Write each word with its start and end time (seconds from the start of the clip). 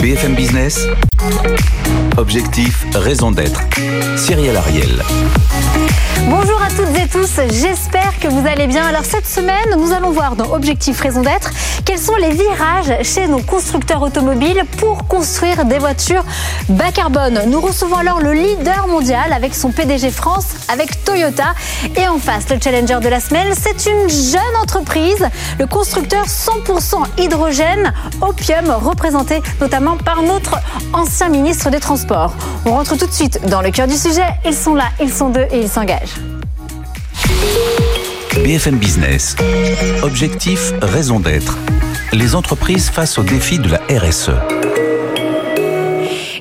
BFM 0.00 0.36
Business. 0.36 1.15
Objectif, 2.16 2.86
raison 2.94 3.30
d'être. 3.30 3.60
Cyril 4.16 4.56
Ariel. 4.56 5.02
Bonjour 6.28 6.60
à 6.62 6.68
toutes 6.70 6.96
et 6.98 7.08
tous, 7.08 7.40
j'espère 7.52 8.18
que 8.18 8.28
vous 8.28 8.46
allez 8.46 8.66
bien. 8.66 8.84
Alors 8.84 9.04
cette 9.04 9.26
semaine, 9.26 9.76
nous 9.78 9.92
allons 9.92 10.10
voir 10.10 10.34
dans 10.34 10.52
Objectif 10.52 11.00
Raison 11.00 11.22
d'être 11.22 11.50
quels 11.84 11.98
sont 11.98 12.16
les 12.16 12.30
virages 12.30 13.04
chez 13.04 13.28
nos 13.28 13.40
constructeurs 13.40 14.02
automobiles 14.02 14.64
pour 14.78 15.06
construire 15.06 15.64
des 15.66 15.78
voitures 15.78 16.24
bas 16.68 16.90
carbone. 16.92 17.42
Nous 17.48 17.60
recevons 17.60 17.96
alors 17.96 18.20
le 18.20 18.32
leader 18.32 18.88
mondial 18.88 19.32
avec 19.32 19.54
son 19.54 19.70
PDG 19.70 20.10
France, 20.10 20.46
avec 20.68 21.04
Toyota. 21.04 21.54
Et 21.96 22.08
en 22.08 22.18
face, 22.18 22.48
le 22.50 22.58
challenger 22.60 22.98
de 23.00 23.08
la 23.08 23.20
semaine, 23.20 23.52
c'est 23.60 23.88
une 23.88 24.08
jeune 24.08 24.56
entreprise, 24.60 25.28
le 25.58 25.66
constructeur 25.66 26.24
100% 26.24 27.04
hydrogène 27.18 27.92
Opium, 28.20 28.70
représenté 28.70 29.42
notamment 29.60 29.96
par 29.96 30.22
notre 30.22 30.56
ancien 30.92 31.15
ministre 31.24 31.70
des 31.70 31.80
Transports. 31.80 32.34
On 32.66 32.72
rentre 32.72 32.96
tout 32.96 33.06
de 33.06 33.12
suite 33.12 33.40
dans 33.48 33.62
le 33.62 33.70
cœur 33.70 33.86
du 33.86 33.96
sujet. 33.96 34.26
Ils 34.44 34.54
sont 34.54 34.74
là, 34.74 34.84
ils 35.00 35.12
sont 35.12 35.30
deux 35.30 35.46
et 35.50 35.60
ils 35.62 35.68
s'engagent. 35.68 36.14
BFM 38.44 38.76
Business. 38.76 39.34
Objectif, 40.02 40.72
raison 40.82 41.18
d'être. 41.18 41.56
Les 42.12 42.34
entreprises 42.34 42.90
face 42.90 43.18
au 43.18 43.22
défi 43.22 43.58
de 43.58 43.68
la 43.68 43.80
RSE. 43.98 44.30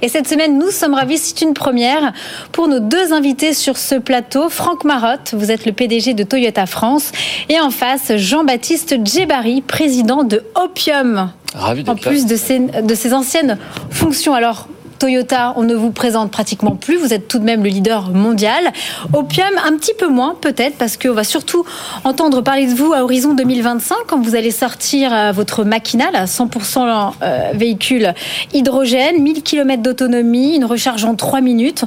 Et 0.01 0.09
cette 0.09 0.27
semaine, 0.27 0.59
nous 0.59 0.69
sommes 0.69 0.93
ravis, 0.93 1.17
c'est 1.17 1.41
une 1.41 1.53
première 1.53 2.13
pour 2.51 2.67
nos 2.67 2.79
deux 2.79 3.11
invités 3.11 3.53
sur 3.53 3.77
ce 3.77 3.95
plateau. 3.95 4.49
Franck 4.49 4.83
Marotte, 4.83 5.33
vous 5.35 5.51
êtes 5.51 5.65
le 5.65 5.71
PDG 5.71 6.13
de 6.13 6.23
Toyota 6.23 6.67
France. 6.67 7.11
Et 7.49 7.59
en 7.59 7.71
face, 7.71 8.15
Jean-Baptiste 8.15 8.97
Djebari, 9.03 9.61
président 9.61 10.23
de 10.23 10.43
Opium. 10.61 11.31
Ravi 11.55 11.85
En 11.87 11.95
plus 11.95 12.25
de 12.25 12.35
ses, 12.35 12.59
de 12.59 12.93
ses 12.93 13.13
anciennes 13.13 13.57
fonctions. 13.89 14.33
Alors, 14.33 14.67
Toyota, 14.99 15.53
on 15.55 15.63
ne 15.63 15.75
vous 15.75 15.91
présente 15.91 16.31
pratiquement 16.31 16.75
plus. 16.75 16.97
Vous 16.97 17.13
êtes 17.13 17.27
tout 17.27 17.39
de 17.39 17.43
même 17.43 17.63
le 17.63 17.69
leader 17.69 18.09
mondial. 18.09 18.71
Opium, 19.13 19.53
un 19.65 19.77
petit 19.77 19.93
peu 19.97 20.07
moins 20.07 20.35
peut-être, 20.39 20.77
parce 20.77 20.97
qu'on 20.97 21.13
va 21.13 21.23
surtout 21.23 21.65
entendre 22.03 22.41
parler 22.41 22.67
de 22.67 22.73
vous 22.73 22.93
à 22.93 23.03
horizon 23.03 23.33
2025, 23.33 23.95
quand 24.07 24.21
vous 24.21 24.35
allez 24.35 24.51
sortir 24.51 25.13
euh, 25.13 25.31
votre 25.31 25.63
Machinal 25.63 26.15
à 26.15 26.25
100% 26.25 27.13
euh, 27.21 27.51
véhicule 27.53 28.13
hydrogène, 28.53 29.21
1000 29.21 29.43
km 29.43 29.81
d'autonomie, 29.81 30.55
une 30.55 30.65
recharge 30.65 31.03
en 31.05 31.15
3 31.15 31.41
minutes. 31.41 31.85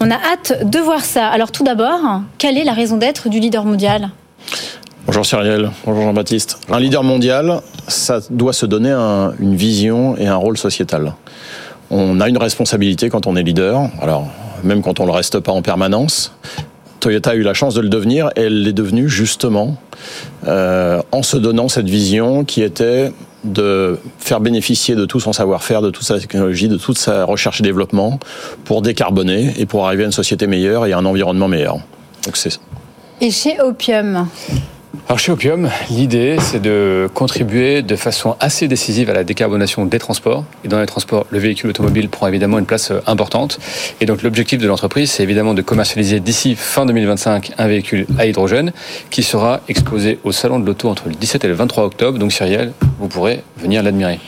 On 0.00 0.10
a 0.10 0.16
hâte 0.16 0.64
de 0.64 0.78
voir 0.78 1.04
ça. 1.04 1.28
Alors 1.28 1.52
tout 1.52 1.64
d'abord, 1.64 2.22
quelle 2.38 2.58
est 2.58 2.64
la 2.64 2.72
raison 2.72 2.96
d'être 2.96 3.28
du 3.28 3.40
leader 3.40 3.64
mondial? 3.64 4.10
Bonjour 5.06 5.24
Cyrielle, 5.26 5.70
bonjour 5.84 6.04
Jean-Baptiste. 6.04 6.58
Un 6.70 6.78
leader 6.78 7.02
mondial, 7.02 7.62
ça 7.88 8.20
doit 8.30 8.52
se 8.52 8.66
donner 8.66 8.90
un, 8.90 9.32
une 9.40 9.56
vision 9.56 10.16
et 10.16 10.26
un 10.26 10.36
rôle 10.36 10.58
sociétal. 10.58 11.14
On 11.90 12.20
a 12.20 12.28
une 12.28 12.38
responsabilité 12.38 13.10
quand 13.10 13.26
on 13.26 13.36
est 13.36 13.42
leader, 13.42 13.90
alors 14.00 14.28
même 14.62 14.82
quand 14.82 15.00
on 15.00 15.04
ne 15.04 15.08
le 15.08 15.14
reste 15.14 15.40
pas 15.40 15.52
en 15.52 15.62
permanence. 15.62 16.32
Toyota 17.00 17.30
a 17.30 17.34
eu 17.34 17.42
la 17.42 17.54
chance 17.54 17.74
de 17.74 17.80
le 17.80 17.88
devenir 17.88 18.28
et 18.36 18.42
elle 18.42 18.62
l'est 18.62 18.72
devenue 18.72 19.08
justement 19.08 19.76
euh, 20.46 21.00
en 21.12 21.22
se 21.22 21.36
donnant 21.36 21.68
cette 21.68 21.88
vision 21.88 22.44
qui 22.44 22.62
était 22.62 23.10
de 23.42 23.98
faire 24.18 24.40
bénéficier 24.40 24.94
de 24.94 25.06
tout 25.06 25.18
son 25.18 25.32
savoir-faire, 25.32 25.80
de 25.80 25.90
toute 25.90 26.04
sa 26.04 26.20
technologie, 26.20 26.68
de 26.68 26.76
toute 26.76 26.98
sa 26.98 27.24
recherche 27.24 27.60
et 27.60 27.62
développement 27.62 28.20
pour 28.64 28.82
décarboner 28.82 29.54
et 29.56 29.64
pour 29.64 29.86
arriver 29.86 30.02
à 30.02 30.06
une 30.06 30.12
société 30.12 30.46
meilleure 30.46 30.84
et 30.86 30.92
à 30.92 30.98
un 30.98 31.06
environnement 31.06 31.48
meilleur. 31.48 31.78
Et 33.22 33.30
chez 33.30 33.60
Opium 33.60 34.28
alors 35.10 35.18
chez 35.18 35.32
Opium, 35.32 35.68
l'idée 35.90 36.36
c'est 36.40 36.62
de 36.62 37.10
contribuer 37.12 37.82
de 37.82 37.96
façon 37.96 38.36
assez 38.38 38.68
décisive 38.68 39.10
à 39.10 39.12
la 39.12 39.24
décarbonation 39.24 39.84
des 39.84 39.98
transports. 39.98 40.44
Et 40.64 40.68
dans 40.68 40.78
les 40.78 40.86
transports, 40.86 41.26
le 41.30 41.40
véhicule 41.40 41.70
automobile 41.70 42.08
prend 42.08 42.28
évidemment 42.28 42.60
une 42.60 42.64
place 42.64 42.92
euh, 42.92 43.00
importante. 43.08 43.58
Et 44.00 44.06
donc 44.06 44.22
l'objectif 44.22 44.60
de 44.60 44.68
l'entreprise, 44.68 45.10
c'est 45.10 45.24
évidemment 45.24 45.52
de 45.52 45.62
commercialiser 45.62 46.20
d'ici 46.20 46.54
fin 46.54 46.86
2025 46.86 47.54
un 47.58 47.66
véhicule 47.66 48.06
à 48.20 48.26
hydrogène 48.26 48.70
qui 49.10 49.24
sera 49.24 49.62
exposé 49.68 50.20
au 50.22 50.30
salon 50.30 50.60
de 50.60 50.66
l'auto 50.66 50.88
entre 50.88 51.08
le 51.08 51.14
17 51.16 51.44
et 51.44 51.48
le 51.48 51.54
23 51.54 51.86
octobre. 51.86 52.16
Donc 52.20 52.30
Cyrielle, 52.30 52.72
vous 53.00 53.08
pourrez 53.08 53.42
venir 53.56 53.82
l'admirer. 53.82 54.20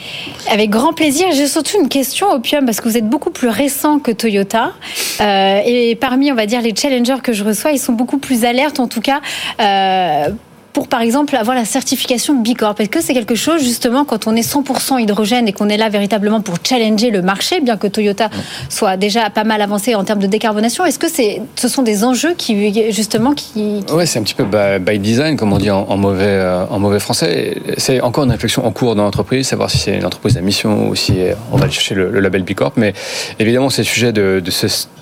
Avec 0.51 0.71
grand 0.71 0.95
plaisir. 0.95 1.29
J'ai 1.33 1.47
surtout 1.47 1.81
une 1.81 1.89
question, 1.89 2.33
Opium, 2.33 2.65
parce 2.65 2.81
que 2.81 2.89
vous 2.89 2.97
êtes 2.97 3.09
beaucoup 3.09 3.31
plus 3.31 3.51
récent 3.51 4.01
que 4.01 4.11
Toyota. 4.11 4.73
Euh, 5.21 5.61
et 5.65 5.95
parmi, 5.95 6.33
on 6.33 6.35
va 6.35 6.47
dire, 6.47 6.61
les 6.61 6.75
challengers 6.75 7.23
que 7.23 7.33
je 7.33 7.45
reçois, 7.45 7.71
ils 7.71 7.79
sont 7.79 7.93
beaucoup 7.93 8.19
plus 8.19 8.45
alertes, 8.45 8.81
en 8.81 8.89
tout 8.89 9.01
cas. 9.01 9.21
Euh, 9.61 10.31
pour 10.73 10.89
par 10.89 11.03
exemple 11.03 11.37
avoir 11.37 11.55
la 11.57 11.65
certification 11.65 12.35
Bicorp 12.41 12.81
Est-ce 12.81 12.89
que 12.89 13.03
c'est 13.03 13.15
quelque 13.15 13.35
chose 13.35 13.63
justement 13.63 14.05
quand 14.05 14.27
on 14.27 14.35
est 14.35 14.49
100% 14.49 15.01
hydrogène 15.01 15.49
et 15.49 15.53
qu'on 15.53 15.69
est 15.69 15.77
là 15.77 15.89
véritablement 15.89 16.41
pour 16.41 16.57
challenger 16.65 17.11
le 17.11 17.23
marché, 17.23 17.61
bien 17.61 17.77
que 17.77 17.87
Toyota 17.87 18.31
soit 18.69 18.97
déjà 18.97 19.29
pas 19.31 19.45
mal 19.45 19.61
avancé 19.61 19.95
en 19.95 20.05
termes 20.05 20.21
de 20.21 20.27
décarbonation 20.27 20.85
Est-ce 20.85 20.99
que 20.99 21.09
c'est, 21.09 21.43
ce 21.57 21.69
sont 21.69 21.83
des 21.83 22.05
enjeux 22.05 22.35
qui 22.37 22.93
justement 22.93 23.33
qui, 23.33 23.83
qui... 23.87 23.93
Ouais, 23.93 24.07
c'est 24.07 24.19
un 24.19 24.23
petit 24.23 24.35
peu 24.35 24.47
by 24.79 24.99
design, 24.99 25.37
comme 25.37 25.53
on 25.53 25.59
dit 25.59 25.71
en, 25.71 25.83
en 25.89 25.97
mauvais 25.97 26.25
euh, 26.27 26.65
en 26.67 26.79
mauvais 26.79 27.01
français. 27.01 27.57
C'est 27.77 28.01
encore 28.01 28.25
une 28.25 28.31
réflexion 28.31 28.65
en 28.65 28.71
cours 28.73 28.95
dans 28.95 29.03
l'entreprise, 29.03 29.49
savoir 29.49 29.71
si 29.71 29.79
c'est 29.79 29.97
une 29.97 30.07
entreprise 30.07 30.37
à 30.37 30.41
mission 30.41 30.89
ou 30.89 30.95
si 30.95 31.15
on 31.53 31.57
va 31.57 31.65
aller 31.65 31.73
chercher 31.73 31.95
le, 31.95 32.11
le 32.11 32.21
label 32.21 32.43
Bicorp. 32.43 32.73
Mais 32.77 32.95
évidemment, 33.39 33.71
c'est 33.71 33.83
le 33.83 33.87
sujet 33.87 34.13
de, 34.13 34.43
de, 34.45 34.51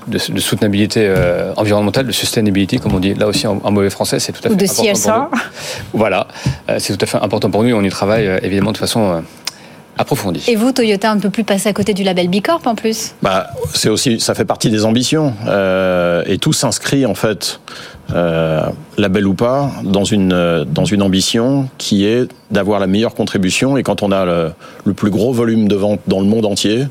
de, 0.08 0.32
de 0.32 0.40
soutenabilité 0.40 1.06
euh, 1.06 1.52
environnementale, 1.56 2.06
de 2.06 2.12
sustainability, 2.12 2.78
comme 2.78 2.94
on 2.94 3.00
dit 3.00 3.14
là 3.14 3.26
aussi 3.26 3.46
en, 3.46 3.60
en 3.62 3.70
mauvais 3.70 3.90
français, 3.90 4.18
c'est 4.18 4.32
tout 4.32 4.40
à 4.44 4.48
fait 4.48 4.54
ou 4.54 4.56
de 4.56 4.64
important 4.64 4.92
CSA. 4.92 5.12
pour 5.12 5.38
nous. 5.38 5.42
Voilà, 5.92 6.26
euh, 6.68 6.76
c'est 6.78 6.96
tout 6.96 7.04
à 7.04 7.06
fait 7.06 7.18
important 7.18 7.50
pour 7.50 7.64
nous. 7.64 7.74
On 7.74 7.82
y 7.82 7.90
travaille 7.90 8.26
euh, 8.26 8.38
évidemment 8.42 8.72
de 8.72 8.78
façon 8.78 9.12
euh, 9.12 9.20
approfondie. 9.98 10.44
Et 10.48 10.56
vous, 10.56 10.72
Toyota, 10.72 11.12
on 11.12 11.16
ne 11.16 11.20
peut 11.20 11.30
plus 11.30 11.44
passer 11.44 11.68
à 11.68 11.72
côté 11.72 11.94
du 11.94 12.02
label 12.02 12.28
Bicorp 12.28 12.62
en 12.66 12.74
plus? 12.74 13.14
Bah, 13.22 13.48
c'est 13.74 13.88
aussi, 13.88 14.20
ça 14.20 14.34
fait 14.34 14.44
partie 14.44 14.70
des 14.70 14.84
ambitions 14.84 15.34
euh, 15.46 16.22
et 16.26 16.38
tout 16.38 16.52
s'inscrit 16.52 17.04
en 17.06 17.14
fait, 17.14 17.60
euh, 18.14 18.62
label 18.98 19.26
ou 19.26 19.34
pas, 19.34 19.70
dans 19.84 20.04
une 20.04 20.32
euh, 20.32 20.64
dans 20.64 20.84
une 20.84 21.02
ambition 21.02 21.68
qui 21.78 22.06
est 22.06 22.28
d'avoir 22.50 22.80
la 22.80 22.88
meilleure 22.88 23.14
contribution 23.14 23.76
et 23.76 23.82
quand 23.82 24.02
on 24.02 24.10
a 24.10 24.24
le, 24.24 24.52
le 24.84 24.94
plus 24.94 25.10
gros 25.10 25.32
volume 25.32 25.68
de 25.68 25.76
vente 25.76 26.00
dans 26.08 26.20
le 26.20 26.26
monde 26.26 26.44
entier, 26.46 26.86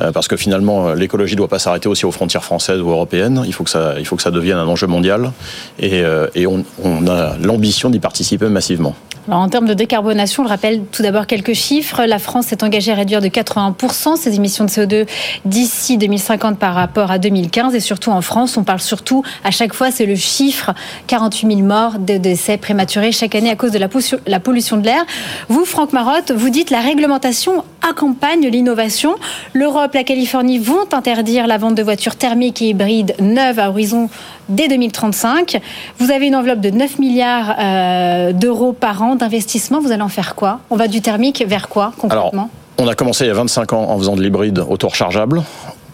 euh, 0.00 0.12
parce 0.12 0.28
que 0.28 0.36
finalement 0.36 0.92
l'écologie 0.92 1.34
doit 1.34 1.48
pas 1.48 1.58
s'arrêter 1.58 1.88
aussi 1.88 2.06
aux 2.06 2.12
frontières 2.12 2.44
françaises 2.44 2.80
ou 2.80 2.90
européennes, 2.90 3.42
il 3.46 3.52
faut 3.52 3.64
que 3.64 3.70
ça 3.70 3.94
il 3.98 4.06
faut 4.06 4.16
que 4.16 4.22
ça 4.22 4.30
devienne 4.30 4.58
un 4.58 4.68
enjeu 4.68 4.86
mondial 4.86 5.32
et, 5.80 6.02
et 6.34 6.46
on, 6.46 6.64
on 6.84 7.06
a 7.08 7.36
l'ambition 7.38 7.90
d'y 7.90 7.98
participer 7.98 8.48
massivement. 8.48 8.94
En 9.28 9.48
termes 9.48 9.66
de 9.66 9.74
décarbonation, 9.74 10.44
je 10.44 10.48
rappelle 10.48 10.82
tout 10.90 11.02
d'abord 11.02 11.26
quelques 11.26 11.52
chiffres. 11.52 12.04
La 12.04 12.18
France 12.18 12.46
s'est 12.46 12.64
engagée 12.64 12.90
à 12.92 12.94
réduire 12.94 13.20
de 13.20 13.28
81% 13.28 14.16
ses 14.16 14.34
émissions 14.34 14.64
de 14.64 14.70
CO2 14.70 15.06
d'ici 15.44 15.98
2050 15.98 16.58
par 16.58 16.74
rapport 16.74 17.10
à 17.10 17.18
2015. 17.18 17.74
Et 17.74 17.80
surtout 17.80 18.10
en 18.10 18.22
France, 18.22 18.56
on 18.56 18.64
parle 18.64 18.80
surtout, 18.80 19.22
à 19.44 19.50
chaque 19.50 19.74
fois, 19.74 19.90
c'est 19.90 20.06
le 20.06 20.16
chiffre 20.16 20.72
48 21.08 21.56
000 21.56 21.60
morts 21.60 21.98
de 21.98 22.16
décès 22.16 22.56
prématurés 22.56 23.12
chaque 23.12 23.34
année 23.34 23.50
à 23.50 23.56
cause 23.56 23.72
de 23.72 23.78
la 23.78 23.88
pollution, 23.88 24.18
la 24.26 24.40
pollution 24.40 24.78
de 24.78 24.86
l'air. 24.86 25.04
Vous, 25.48 25.64
Franck 25.64 25.92
Marotte, 25.92 26.32
vous 26.32 26.48
dites 26.48 26.70
la 26.70 26.80
réglementation 26.80 27.62
accompagne 27.88 28.46
l'innovation. 28.48 29.16
L'Europe, 29.52 29.94
la 29.94 30.04
Californie 30.04 30.58
vont 30.58 30.92
interdire 30.92 31.46
la 31.46 31.58
vente 31.58 31.74
de 31.74 31.82
voitures 31.82 32.16
thermiques 32.16 32.62
et 32.62 32.68
hybrides 32.70 33.14
neuves 33.20 33.58
à 33.58 33.70
horizon 33.70 34.08
dès 34.50 34.68
2035. 34.68 35.60
Vous 35.98 36.10
avez 36.10 36.26
une 36.26 36.36
enveloppe 36.36 36.60
de 36.60 36.70
9 36.70 36.98
milliards 36.98 37.56
euh, 37.58 38.32
d'euros 38.32 38.72
par 38.72 39.02
an 39.02 39.16
d'investissement. 39.16 39.80
Vous 39.80 39.92
allez 39.92 40.02
en 40.02 40.08
faire 40.08 40.34
quoi? 40.34 40.60
On 40.70 40.76
va 40.76 40.88
du 40.88 41.00
thermique 41.00 41.44
vers 41.46 41.68
quoi 41.68 41.92
concrètement? 41.98 42.30
Alors, 42.32 42.48
on 42.78 42.88
a 42.88 42.94
commencé 42.94 43.24
il 43.24 43.28
y 43.28 43.30
a 43.30 43.34
25 43.34 43.72
ans 43.72 43.90
en 43.90 43.98
faisant 43.98 44.16
de 44.16 44.22
l'hybride 44.22 44.58
auto-rechargeable. 44.58 45.42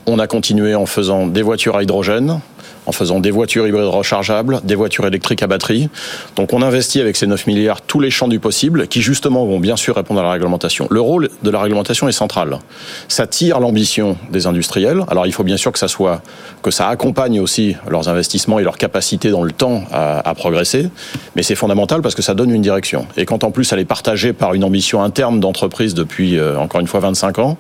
On 0.09 0.21
a 0.21 0.29
continué 0.29 0.77
en 0.77 0.87
faisant 0.87 1.27
des 1.27 1.43
voitures 1.43 1.77
à 1.77 1.83
hydrogène, 1.83 2.41
en 2.87 2.93
faisant 2.93 3.19
des 3.19 3.33
voitures 3.33 3.67
hybrides 3.67 3.87
rechargeables, 3.87 4.61
des 4.63 4.77
voitures 4.77 5.07
électriques 5.07 5.43
à 5.43 5.49
batterie. 5.49 5.89
Donc 6.37 6.53
on 6.53 6.63
investit 6.63 7.01
avec 7.01 7.17
ces 7.17 7.27
9 7.27 7.47
milliards 7.49 7.83
tous 7.83 7.99
les 7.99 8.11
champs 8.11 8.29
du 8.29 8.39
possible 8.39 8.87
qui 8.87 9.03
justement 9.03 9.45
vont 9.45 9.59
bien 9.59 9.77
sûr 9.77 9.97
répondre 9.97 10.21
à 10.21 10.23
la 10.23 10.31
réglementation. 10.31 10.87
Le 10.91 11.01
rôle 11.01 11.29
de 11.43 11.51
la 11.51 11.61
réglementation 11.61 12.09
est 12.09 12.13
central. 12.13 12.59
Ça 13.09 13.27
tire 13.27 13.59
l'ambition 13.59 14.17
des 14.31 14.47
industriels. 14.47 15.03
Alors 15.09 15.27
il 15.27 15.33
faut 15.33 15.43
bien 15.43 15.57
sûr 15.57 15.73
que 15.73 15.79
ça 15.79 15.89
soit 15.89 16.23
que 16.63 16.71
ça 16.71 16.89
accompagne 16.89 17.41
aussi 17.41 17.75
leurs 17.89 18.09
investissements 18.09 18.61
et 18.61 18.63
leur 18.63 18.79
capacité 18.79 19.31
dans 19.31 19.43
le 19.43 19.53
temps 19.53 19.85
à, 19.93 20.35
progresser, 20.37 20.89
mais 21.35 21.43
c'est 21.43 21.55
fondamental 21.55 22.03
parce 22.03 22.15
que 22.15 22.23
ça 22.23 22.35
donne 22.35 22.51
une 22.51 22.63
direction. 22.63 23.07
Et 23.17 23.25
quand 23.25 23.43
en 23.43 23.51
plus 23.51 23.73
elle 23.73 23.81
est 23.81 23.85
partagée 23.85 24.33
par 24.33 24.55
une 24.55 24.65
ambition 24.65 25.03
interne 25.03 25.41
d'entreprise 25.41 25.95
depuis 25.95 26.39
euh, 26.39 26.59
encore 26.59 26.81
une 26.81 26.87
fois 26.87 27.01
25 27.01 27.39
ans, 27.39 27.57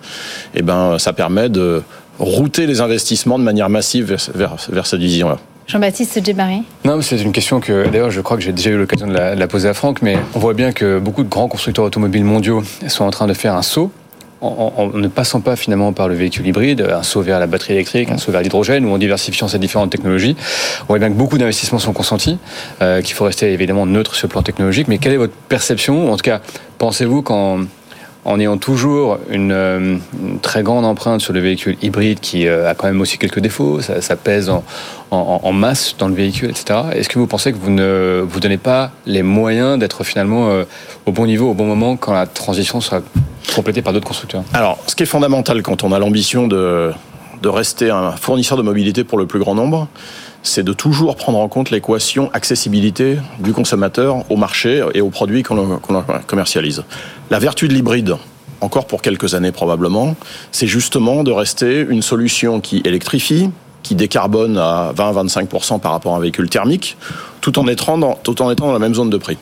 eh 0.54 0.62
ben 0.62 0.98
ça 0.98 1.12
permet 1.12 1.48
de 1.48 1.82
router 2.18 2.66
les 2.66 2.80
investissements 2.80 3.38
de 3.38 3.44
manière 3.44 3.68
massive 3.68 4.06
vers, 4.06 4.26
vers, 4.34 4.56
vers 4.70 4.86
cette 4.86 5.00
vision-là. 5.00 5.38
Jean-Baptiste 5.66 6.24
Djebari 6.24 6.62
Non, 6.84 7.00
c'est 7.02 7.20
une 7.20 7.32
question 7.32 7.60
que, 7.60 7.88
d'ailleurs, 7.88 8.10
je 8.10 8.20
crois 8.20 8.36
que 8.36 8.42
j'ai 8.42 8.52
déjà 8.52 8.70
eu 8.70 8.78
l'occasion 8.78 9.08
de 9.08 9.14
la, 9.14 9.34
de 9.34 9.40
la 9.40 9.48
poser 9.48 9.68
à 9.68 9.74
Franck, 9.74 10.00
mais 10.00 10.16
on 10.34 10.38
voit 10.38 10.54
bien 10.54 10.72
que 10.72 11.00
beaucoup 11.00 11.24
de 11.24 11.28
grands 11.28 11.48
constructeurs 11.48 11.84
automobiles 11.84 12.24
mondiaux 12.24 12.62
sont 12.86 13.04
en 13.04 13.10
train 13.10 13.26
de 13.26 13.34
faire 13.34 13.54
un 13.54 13.62
saut 13.62 13.90
en, 14.40 14.90
ne 14.92 15.08
passant 15.08 15.40
pas 15.40 15.56
finalement 15.56 15.92
par 15.92 16.08
le 16.08 16.14
véhicule 16.14 16.46
hybride, 16.46 16.82
un 16.82 17.02
saut 17.02 17.22
vers 17.22 17.40
la 17.40 17.46
batterie 17.46 17.74
électrique, 17.74 18.10
un 18.10 18.18
saut 18.18 18.32
vers 18.32 18.42
l'hydrogène, 18.42 18.84
ou 18.84 18.90
en 18.90 18.98
diversifiant 18.98 19.48
ces 19.48 19.58
différentes 19.58 19.90
technologies, 19.90 20.36
on 20.82 20.86
voit 20.88 20.98
bien 20.98 21.08
que 21.08 21.14
beaucoup 21.14 21.38
d'investissements 21.38 21.78
sont 21.78 21.92
consentis, 21.92 22.38
euh, 22.82 23.00
qu'il 23.02 23.14
faut 23.14 23.24
rester 23.24 23.52
évidemment 23.52 23.86
neutre 23.86 24.14
sur 24.14 24.26
le 24.26 24.32
plan 24.32 24.42
technologique. 24.42 24.88
Mais 24.88 24.98
quelle 24.98 25.12
est 25.12 25.18
votre 25.18 25.34
perception 25.48 26.12
En 26.12 26.16
tout 26.16 26.22
cas, 26.22 26.40
pensez-vous 26.78 27.22
qu'en 27.22 27.60
en 28.26 28.40
ayant 28.40 28.58
toujours 28.58 29.18
une, 29.30 30.00
très 30.42 30.62
grande 30.62 30.84
empreinte 30.84 31.20
sur 31.20 31.32
le 31.32 31.40
véhicule 31.40 31.76
hybride 31.80 32.18
qui 32.20 32.46
euh, 32.46 32.68
a 32.68 32.74
quand 32.74 32.88
même 32.88 33.00
aussi 33.00 33.18
quelques 33.18 33.38
défauts, 33.38 33.80
ça, 33.80 34.16
pèse 34.16 34.50
en, 35.10 35.52
masse 35.52 35.94
dans 35.96 36.08
le 36.08 36.14
véhicule, 36.14 36.50
etc. 36.50 36.80
Est-ce 36.92 37.08
que 37.08 37.18
vous 37.20 37.28
pensez 37.28 37.52
que 37.52 37.56
vous 37.56 37.70
ne 37.70 38.24
vous 38.28 38.40
donnez 38.40 38.58
pas 38.58 38.90
les 39.06 39.22
moyens 39.22 39.78
d'être 39.78 40.02
finalement 40.02 40.50
euh, 40.50 40.64
au 41.06 41.12
bon 41.12 41.26
niveau, 41.26 41.50
au 41.50 41.54
bon 41.54 41.66
moment, 41.66 41.96
quand 41.96 42.12
la 42.12 42.26
transition 42.26 42.80
sera 42.80 43.00
complétée 43.54 43.80
par 43.80 43.92
d'autres 43.92 44.08
constructeurs? 44.08 44.42
Alors, 44.52 44.78
ce 44.88 44.96
qui 44.96 45.04
est 45.04 45.06
fondamental 45.06 45.62
quand 45.62 45.84
on 45.84 45.92
a 45.92 45.98
l'ambition 46.00 46.48
de 46.48 46.92
rester 47.44 47.90
un 47.90 48.10
fournisseur 48.12 48.58
de 48.58 48.62
mobilité 48.62 49.04
pour 49.04 49.18
le 49.18 49.26
plus 49.26 49.38
grand 49.38 49.54
nombre, 49.54 49.86
c'est 50.46 50.62
de 50.62 50.72
toujours 50.72 51.16
prendre 51.16 51.38
en 51.38 51.48
compte 51.48 51.70
l'équation 51.70 52.30
accessibilité 52.32 53.18
du 53.40 53.52
consommateur 53.52 54.24
au 54.30 54.36
marché 54.36 54.84
et 54.94 55.00
aux 55.00 55.10
produits 55.10 55.42
qu'on 55.42 55.78
commercialise. 56.26 56.84
La 57.30 57.38
vertu 57.38 57.68
de 57.68 57.74
l'hybride, 57.74 58.16
encore 58.60 58.86
pour 58.86 59.02
quelques 59.02 59.34
années 59.34 59.52
probablement, 59.52 60.14
c'est 60.52 60.66
justement 60.66 61.24
de 61.24 61.32
rester 61.32 61.80
une 61.80 62.02
solution 62.02 62.60
qui 62.60 62.80
électrifie, 62.84 63.50
qui 63.82 63.94
décarbone 63.94 64.56
à 64.58 64.92
20-25% 64.96 65.80
par 65.80 65.92
rapport 65.92 66.14
à 66.14 66.16
un 66.16 66.20
véhicule 66.20 66.48
thermique, 66.48 66.96
tout 67.40 67.58
en, 67.58 67.66
étant 67.68 67.98
dans, 67.98 68.18
la 68.72 68.78
même 68.78 68.94
zone 68.94 69.10
de 69.10 69.16
prix. 69.16 69.38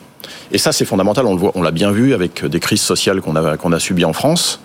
Et 0.51 0.57
ça, 0.57 0.71
c'est 0.71 0.85
fondamental. 0.85 1.25
On 1.25 1.61
l'a 1.61 1.71
bien 1.71 1.91
vu 1.91 2.13
avec 2.13 2.45
des 2.45 2.59
crises 2.59 2.81
sociales 2.81 3.21
qu'on 3.21 3.35
a 3.35 3.79
subies 3.79 4.05
en 4.05 4.13
France. 4.13 4.59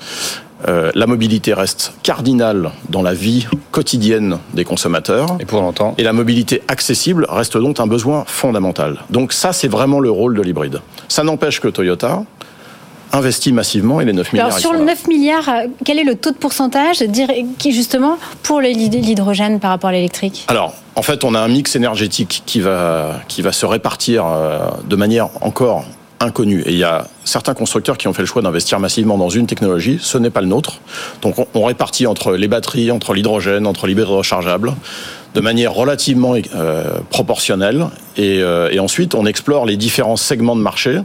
Euh, 0.68 0.90
la 0.94 1.06
mobilité 1.06 1.54
reste 1.54 1.92
cardinale 2.02 2.70
dans 2.88 3.02
la 3.02 3.14
vie 3.14 3.46
quotidienne 3.70 4.38
des 4.54 4.64
consommateurs. 4.64 5.36
Et 5.40 5.44
pour 5.44 5.60
longtemps. 5.60 5.94
Et 5.98 6.02
la 6.02 6.12
mobilité 6.12 6.62
accessible 6.68 7.26
reste 7.28 7.56
donc 7.56 7.80
un 7.80 7.86
besoin 7.86 8.24
fondamental. 8.26 8.98
Donc 9.10 9.32
ça, 9.32 9.52
c'est 9.52 9.68
vraiment 9.68 10.00
le 10.00 10.10
rôle 10.10 10.36
de 10.36 10.42
l'hybride. 10.42 10.80
Ça 11.08 11.24
n'empêche 11.24 11.60
que 11.60 11.68
Toyota 11.68 12.24
investit 13.12 13.52
massivement 13.52 14.00
et 14.00 14.04
les 14.04 14.12
9 14.12 14.32
milliards. 14.32 14.46
Alors 14.46 14.58
sur 14.58 14.72
le 14.72 14.80
9 14.80 15.08
milliards, 15.08 15.48
euh, 15.48 15.66
quel 15.84 15.98
est 15.98 16.04
le 16.04 16.14
taux 16.14 16.30
de 16.30 16.36
pourcentage 16.36 17.02
qui 17.58 17.72
justement 17.72 18.18
pour 18.42 18.60
l'hydrogène 18.60 19.60
par 19.60 19.70
rapport 19.70 19.90
à 19.90 19.92
l'électrique? 19.92 20.44
Alors 20.48 20.74
en 20.94 21.02
fait, 21.02 21.24
on 21.24 21.34
a 21.34 21.40
un 21.40 21.48
mix 21.48 21.76
énergétique 21.76 22.42
qui 22.46 22.60
va 22.60 23.20
qui 23.28 23.42
va 23.42 23.52
se 23.52 23.66
répartir 23.66 24.24
euh, 24.26 24.60
de 24.86 24.96
manière 24.96 25.28
encore 25.40 25.84
inconnu. 26.20 26.62
Et 26.66 26.72
il 26.72 26.78
y 26.78 26.84
a 26.84 27.08
certains 27.24 27.54
constructeurs 27.54 27.98
qui 27.98 28.06
ont 28.06 28.12
fait 28.12 28.22
le 28.22 28.26
choix 28.26 28.42
d'investir 28.42 28.78
massivement 28.78 29.18
dans 29.18 29.30
une 29.30 29.46
technologie. 29.46 29.98
Ce 30.00 30.18
n'est 30.18 30.30
pas 30.30 30.42
le 30.42 30.46
nôtre. 30.46 30.80
Donc 31.22 31.36
on, 31.54 31.64
répartit 31.64 32.06
entre 32.06 32.32
les 32.32 32.48
batteries, 32.48 32.90
entre 32.90 33.14
l'hydrogène, 33.14 33.66
entre 33.66 33.86
l'hybride 33.86 34.08
rechargeable 34.08 34.74
de 35.34 35.40
manière 35.40 35.72
relativement 35.72 36.34
euh, 36.54 36.98
proportionnelle. 37.08 37.86
Et, 38.16 38.42
euh, 38.42 38.70
et, 38.70 38.80
ensuite, 38.80 39.14
on 39.14 39.26
explore 39.26 39.66
les 39.66 39.76
différents 39.76 40.16
segments 40.16 40.56
de 40.56 40.60
marché 40.60 41.00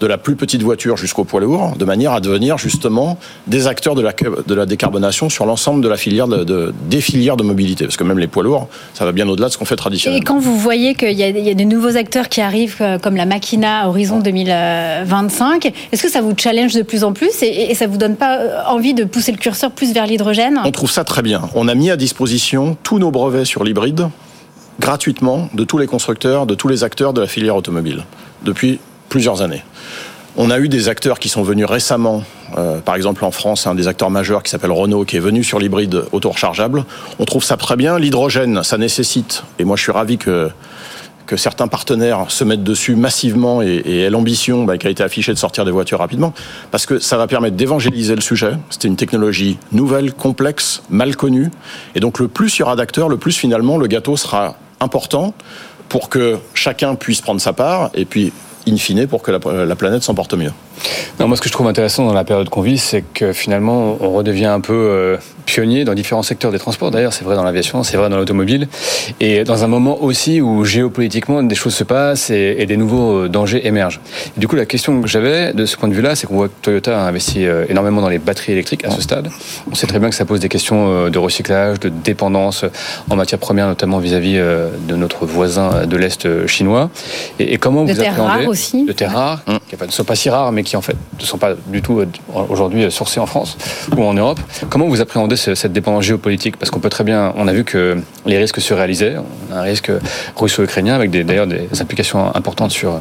de 0.00 0.06
la 0.06 0.18
plus 0.18 0.34
petite 0.34 0.62
voiture 0.62 0.96
jusqu'au 0.96 1.24
poids 1.24 1.40
lourd, 1.40 1.74
de 1.78 1.84
manière 1.84 2.12
à 2.12 2.20
devenir 2.20 2.58
justement 2.58 3.18
des 3.46 3.66
acteurs 3.66 3.94
de 3.94 4.00
la, 4.00 4.12
de 4.46 4.54
la 4.54 4.66
décarbonation 4.66 5.28
sur 5.28 5.44
l'ensemble 5.44 5.82
de 5.82 5.88
la 5.88 5.96
filière 5.96 6.26
de, 6.26 6.72
des 6.88 7.00
filières 7.00 7.36
de 7.36 7.42
mobilité. 7.42 7.84
Parce 7.84 7.96
que 7.96 8.04
même 8.04 8.18
les 8.18 8.26
poids 8.26 8.42
lourds, 8.42 8.68
ça 8.94 9.04
va 9.04 9.12
bien 9.12 9.28
au-delà 9.28 9.48
de 9.48 9.52
ce 9.52 9.58
qu'on 9.58 9.66
fait 9.66 9.76
traditionnellement. 9.76 10.22
Et 10.22 10.24
quand 10.24 10.38
vous 10.38 10.58
voyez 10.58 10.94
qu'il 10.94 11.12
y, 11.12 11.22
y, 11.22 11.50
a 11.50 11.54
de 11.54 11.64
nouveaux 11.64 11.96
acteurs 11.96 12.28
qui 12.28 12.40
arrivent, 12.40 12.78
euh, 12.80 12.98
comme 12.98 13.16
la 13.16 13.26
Machina 13.26 13.88
Horizon 13.88 14.20
2025, 14.20 15.70
est-ce 15.92 16.02
que 16.02 16.10
ça 16.10 16.22
vous 16.22 16.34
challenge 16.36 16.74
de 16.74 16.82
plus 16.82 17.04
en 17.04 17.12
plus 17.12 17.42
et, 17.42 17.70
et 17.70 17.74
ça 17.74 17.86
vous 17.86 17.98
donne 17.98 18.16
pas 18.16 18.38
euh, 18.38 18.62
envie 18.68 18.94
de 18.94 19.04
pousser 19.04 19.32
le 19.32 19.38
curseur 19.38 19.70
plus 19.70 19.92
vers 19.92 20.06
l'hydrogène? 20.06 20.60
On 20.64 20.72
trouve 20.72 20.90
ça 20.90 21.04
très 21.04 21.22
bien. 21.22 21.42
On 21.54 21.68
a 21.68 21.74
mis 21.74 21.90
à 21.90 21.96
disposition 21.96 22.76
tous 22.82 22.98
nos 22.98 23.10
brevets 23.10 23.44
sur 23.44 23.64
l'hybride 23.64 24.08
gratuitement 24.80 25.48
de 25.54 25.62
tous 25.62 25.78
les 25.78 25.86
constructeurs, 25.86 26.46
de 26.46 26.54
tous 26.54 26.66
les 26.66 26.82
acteurs 26.82 27.12
de 27.12 27.20
la 27.20 27.26
filière 27.28 27.54
automobile 27.54 28.04
depuis 28.42 28.80
plusieurs 29.08 29.42
années. 29.42 29.62
On 30.36 30.50
a 30.50 30.58
eu 30.58 30.68
des 30.68 30.88
acteurs 30.88 31.18
qui 31.18 31.28
sont 31.28 31.42
venus 31.42 31.66
récemment, 31.66 32.22
euh, 32.56 32.78
par 32.80 32.94
exemple 32.94 33.24
en 33.24 33.30
France, 33.30 33.66
un 33.66 33.74
des 33.74 33.88
acteurs 33.88 34.10
majeurs 34.10 34.42
qui 34.42 34.50
s'appelle 34.50 34.70
Renault, 34.72 35.04
qui 35.04 35.16
est 35.16 35.20
venu 35.20 35.44
sur 35.44 35.58
l'hybride 35.58 36.04
auto-rechargeable. 36.12 36.84
On 37.18 37.24
trouve 37.24 37.44
ça 37.44 37.56
très 37.56 37.76
bien. 37.76 37.98
L'hydrogène, 37.98 38.62
ça 38.62 38.78
nécessite, 38.78 39.44
et 39.58 39.64
moi 39.64 39.76
je 39.76 39.82
suis 39.82 39.92
ravi 39.92 40.18
que 40.18 40.50
que 41.26 41.36
certains 41.36 41.68
partenaires 41.68 42.24
se 42.26 42.42
mettent 42.42 42.64
dessus 42.64 42.96
massivement 42.96 43.62
et, 43.62 43.82
et 43.84 44.10
l'ambition 44.10 44.64
bah, 44.64 44.78
qui 44.78 44.88
a 44.88 44.90
été 44.90 45.04
affichée 45.04 45.32
de 45.32 45.38
sortir 45.38 45.64
des 45.64 45.70
voitures 45.70 46.00
rapidement, 46.00 46.34
parce 46.72 46.86
que 46.86 46.98
ça 46.98 47.16
va 47.16 47.28
permettre 47.28 47.54
d'évangéliser 47.54 48.16
le 48.16 48.20
sujet. 48.20 48.54
C'était 48.68 48.88
une 48.88 48.96
technologie 48.96 49.56
nouvelle, 49.70 50.12
complexe, 50.12 50.82
mal 50.90 51.14
connue, 51.14 51.52
et 51.94 52.00
donc 52.00 52.18
le 52.18 52.26
plus 52.26 52.56
il 52.56 52.60
y 52.60 52.62
aura 52.64 52.74
d'acteurs, 52.74 53.08
le 53.08 53.16
plus 53.16 53.36
finalement 53.36 53.78
le 53.78 53.86
gâteau 53.86 54.16
sera 54.16 54.56
important 54.80 55.34
pour 55.88 56.08
que 56.08 56.38
chacun 56.54 56.94
puisse 56.94 57.20
prendre 57.20 57.40
sa 57.40 57.52
part, 57.52 57.90
et 57.94 58.04
puis 58.04 58.32
in 58.68 58.76
fine 58.76 59.06
pour 59.06 59.22
que 59.22 59.30
la, 59.30 59.76
planète 59.76 60.02
s'en 60.02 60.14
porte 60.14 60.34
mieux. 60.34 60.52
Non, 61.18 61.28
moi, 61.28 61.36
ce 61.36 61.42
que 61.42 61.48
je 61.48 61.52
trouve 61.52 61.68
intéressant 61.68 62.06
dans 62.06 62.14
la 62.14 62.24
période 62.24 62.48
qu'on 62.48 62.62
vit, 62.62 62.78
c'est 62.78 63.04
que 63.14 63.32
finalement, 63.32 63.96
on 64.00 64.10
redevient 64.10 64.46
un 64.46 64.60
peu 64.60 64.72
euh, 64.72 65.16
pionnier 65.44 65.84
dans 65.84 65.94
différents 65.94 66.22
secteurs 66.22 66.50
des 66.50 66.58
transports. 66.58 66.90
D'ailleurs, 66.90 67.12
c'est 67.12 67.24
vrai 67.24 67.36
dans 67.36 67.42
l'aviation, 67.42 67.82
c'est 67.82 67.96
vrai 67.96 68.08
dans 68.08 68.16
l'automobile. 68.16 68.68
Et 69.20 69.44
dans 69.44 69.64
un 69.64 69.66
moment 69.66 70.02
aussi 70.02 70.40
où 70.40 70.64
géopolitiquement, 70.64 71.42
des 71.42 71.54
choses 71.54 71.74
se 71.74 71.84
passent 71.84 72.30
et, 72.30 72.64
des 72.66 72.76
nouveaux 72.76 73.24
euh, 73.24 73.28
dangers 73.28 73.66
émergent. 73.66 74.00
du 74.36 74.48
coup, 74.48 74.56
la 74.56 74.66
question 74.66 75.00
que 75.02 75.08
j'avais 75.08 75.52
de 75.52 75.66
ce 75.66 75.76
point 75.76 75.88
de 75.88 75.94
vue-là, 75.94 76.14
c'est 76.16 76.26
qu'on 76.26 76.36
voit 76.36 76.48
que 76.48 76.54
Toyota 76.62 76.98
a 76.98 77.06
investi 77.06 77.46
euh, 77.46 77.66
énormément 77.68 78.00
dans 78.00 78.08
les 78.08 78.18
batteries 78.18 78.52
électriques 78.52 78.84
à 78.84 78.90
ce 78.90 79.02
stade. 79.02 79.28
On 79.70 79.74
sait 79.74 79.86
très 79.86 79.98
bien 79.98 80.08
que 80.08 80.16
ça 80.16 80.24
pose 80.24 80.40
des 80.40 80.48
questions 80.48 81.08
de 81.10 81.18
recyclage, 81.18 81.80
de 81.80 81.88
dépendance 81.88 82.64
en 83.10 83.16
matière 83.16 83.38
première, 83.38 83.66
notamment 83.66 83.98
vis-à-vis 83.98 84.38
de 84.38 84.96
notre 84.96 85.26
voisin 85.26 85.86
de 85.86 85.96
l'Est 85.96 86.46
chinois. 86.46 86.90
Et, 87.38 87.58
comment 87.58 87.84
de 87.84 87.92
vous 87.92 88.00
appréhendez... 88.00 88.49
aussi. 88.50 88.84
De 88.84 88.92
terres 88.92 89.12
rares, 89.12 89.44
qui 89.68 89.76
ne 89.80 89.90
sont 89.90 90.04
pas 90.04 90.16
si 90.16 90.28
rares, 90.28 90.52
mais 90.52 90.62
qui 90.62 90.76
en 90.76 90.82
fait 90.82 90.96
ne 91.18 91.24
sont 91.24 91.38
pas 91.38 91.54
du 91.66 91.82
tout 91.82 92.00
euh, 92.00 92.06
aujourd'hui 92.48 92.84
euh, 92.84 92.90
sourcés 92.90 93.20
en 93.20 93.26
France 93.26 93.56
ou 93.96 94.02
en 94.02 94.14
Europe. 94.14 94.40
Comment 94.68 94.88
vous 94.88 95.00
appréhendez 95.00 95.36
cette 95.36 95.72
dépendance 95.72 96.04
géopolitique? 96.04 96.56
Parce 96.56 96.70
qu'on 96.70 96.80
peut 96.80 96.90
très 96.90 97.04
bien, 97.04 97.32
on 97.36 97.48
a 97.48 97.52
vu 97.52 97.64
que 97.64 97.98
les 98.26 98.38
risques 98.38 98.60
se 98.60 98.74
réalisaient. 98.74 99.16
On 99.50 99.54
a 99.54 99.60
un 99.60 99.62
risque 99.62 99.90
russo-ukrainien 100.36 100.94
avec 100.94 101.10
d'ailleurs 101.10 101.46
des 101.46 101.68
implications 101.80 102.34
importantes 102.34 102.72
sur 102.72 103.00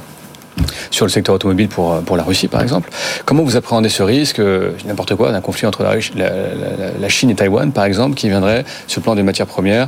sur 0.92 1.06
le 1.06 1.12
secteur 1.12 1.36
automobile 1.36 1.68
pour, 1.68 2.00
pour 2.02 2.18
la 2.18 2.24
Russie, 2.24 2.48
par 2.48 2.62
exemple. 2.62 2.90
Comment 3.26 3.44
vous 3.44 3.56
appréhendez 3.56 3.90
ce 3.90 4.04
risque, 4.04 4.40
euh, 4.40 4.72
n'importe 4.86 5.16
quoi, 5.16 5.32
d'un 5.32 5.42
conflit 5.42 5.68
entre 5.68 5.84
la, 5.84 5.96
la, 7.00 7.10
Chine 7.10 7.30
et 7.30 7.36
Taïwan, 7.36 7.72
par 7.72 7.86
exemple, 7.86 8.16
qui 8.16 8.30
viendrait, 8.30 8.66
sur 8.88 9.00
le 9.00 9.04
plan 9.04 9.16
des 9.16 9.24
matières 9.24 9.48
premières, 9.48 9.88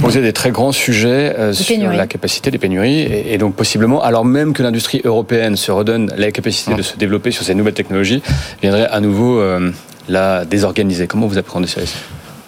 poser 0.00 0.20
des 0.20 0.32
très 0.32 0.50
grands 0.50 0.72
sujets 0.72 1.34
euh, 1.38 1.52
sur 1.52 1.92
la 1.92 2.06
capacité 2.06 2.50
des 2.50 2.58
pénuries, 2.58 3.00
et, 3.00 3.38
donc 3.38 3.54
possiblement, 3.54 4.02
alors 4.02 4.24
même 4.24 4.52
que 4.52 4.62
l'industrie 4.62 5.00
européenne 5.04 5.56
se 5.56 5.70
redonne 5.70 6.12
la 6.16 6.30
capacité 6.30 6.74
de 6.74 6.82
se 6.82 6.96
développer 6.96 7.30
sur 7.30 7.44
ces 7.44 7.54
nouvelles 7.54 7.74
technologies, 7.74 8.22
viendrait 8.62 8.88
à 8.88 9.00
nouveau 9.00 9.40
euh, 9.40 9.70
la 10.08 10.44
désorganiser. 10.44 11.06
Comment 11.06 11.26
vous 11.26 11.38
appréhendez 11.38 11.68
ce 11.68 11.80
risque? 11.80 11.96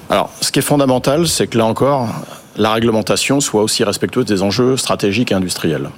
Alors, 0.08 0.30
ce 0.40 0.50
qui 0.50 0.58
est 0.58 0.62
fondamental, 0.62 1.28
c'est 1.28 1.46
que 1.46 1.56
là 1.56 1.66
encore, 1.66 2.08
la 2.56 2.72
réglementation 2.72 3.40
soit 3.40 3.62
aussi 3.62 3.84
respectueuse 3.84 4.24
des 4.24 4.42
enjeux 4.42 4.76
stratégiques 4.76 5.32
et 5.32 5.34
industriels. 5.34 5.90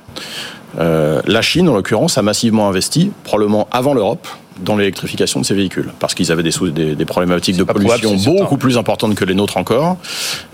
Euh, 0.78 1.20
la 1.26 1.42
Chine, 1.42 1.68
en 1.68 1.74
l'occurrence, 1.74 2.18
a 2.18 2.22
massivement 2.22 2.68
investi, 2.68 3.10
probablement 3.24 3.68
avant 3.70 3.94
l'Europe, 3.94 4.26
dans 4.60 4.76
l'électrification 4.76 5.40
de 5.40 5.46
ses 5.46 5.54
véhicules, 5.54 5.92
parce 5.98 6.14
qu'ils 6.14 6.30
avaient 6.30 6.42
des, 6.42 6.94
des, 6.94 7.04
problématiques 7.04 7.56
de 7.56 7.64
pollution 7.64 8.14
beaucoup 8.34 8.58
plus 8.58 8.76
importantes 8.76 9.14
que 9.14 9.24
les 9.24 9.34
nôtres 9.34 9.56
encore, 9.56 9.96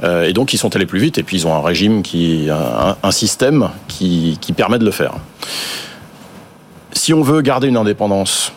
euh, 0.04 0.24
et 0.24 0.32
donc 0.32 0.52
ils 0.52 0.58
sont 0.58 0.74
allés 0.76 0.86
plus 0.86 1.00
vite, 1.00 1.18
et 1.18 1.22
puis 1.22 1.36
ils 1.36 1.46
ont 1.46 1.54
un 1.54 1.62
régime 1.62 2.02
qui, 2.02 2.48
un, 2.48 2.96
un 3.02 3.10
système 3.10 3.70
qui, 3.88 4.38
qui 4.40 4.52
permet 4.52 4.78
de 4.78 4.84
le 4.84 4.92
faire. 4.92 5.14
Si 6.92 7.12
on 7.12 7.22
veut 7.22 7.42
garder 7.42 7.68
une 7.68 7.76
indépendance 7.76 8.52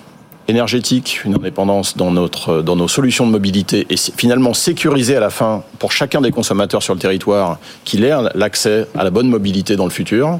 énergétique, 0.47 1.21
une 1.25 1.35
indépendance 1.35 1.97
dans, 1.97 2.11
notre, 2.11 2.61
dans 2.61 2.75
nos 2.75 2.87
solutions 2.87 3.25
de 3.25 3.31
mobilité 3.31 3.87
et 3.89 3.95
finalement 3.97 4.53
sécuriser 4.53 5.15
à 5.15 5.19
la 5.19 5.29
fin 5.29 5.63
pour 5.79 5.91
chacun 5.91 6.21
des 6.21 6.31
consommateurs 6.31 6.83
sur 6.83 6.93
le 6.93 6.99
territoire 6.99 7.59
qu'il 7.85 8.03
ait 8.03 8.13
l'accès 8.35 8.87
à 8.95 9.03
la 9.03 9.09
bonne 9.09 9.29
mobilité 9.29 9.75
dans 9.75 9.85
le 9.85 9.91
futur, 9.91 10.39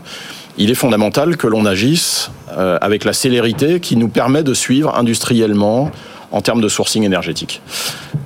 il 0.58 0.70
est 0.70 0.75
fondamental 0.75 1.38
que 1.38 1.48
l'on 1.48 1.65
agisse 1.65 2.31
euh, 2.58 2.77
avec 2.81 3.05
la 3.05 3.13
célérité 3.13 3.79
qui 3.79 3.96
nous 3.96 4.10
permet 4.10 4.43
de 4.43 4.53
suivre 4.53 4.96
industriellement 4.98 5.91
en 6.31 6.41
termes 6.41 6.62
de 6.62 6.67
sourcing 6.67 7.03
énergétique. 7.03 7.62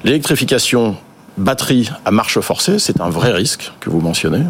L'électrification 0.03 0.95
batterie 1.37 1.89
à 2.05 2.11
marche 2.11 2.39
forcée, 2.39 2.79
c'est 2.79 3.01
un 3.01 3.09
vrai 3.09 3.31
risque 3.31 3.71
que 3.79 3.89
vous 3.89 3.99
mentionnez, 3.99 4.43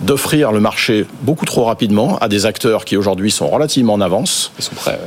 d'offrir 0.00 0.52
le 0.52 0.60
marché 0.60 1.06
beaucoup 1.22 1.46
trop 1.46 1.64
rapidement 1.64 2.18
à 2.18 2.28
des 2.28 2.46
acteurs 2.46 2.84
qui 2.84 2.96
aujourd'hui 2.96 3.30
sont 3.30 3.48
relativement 3.48 3.94
en 3.94 4.00
avance. 4.00 4.52
Ils 4.58 4.64
sont 4.64 4.74
prêts. 4.74 5.00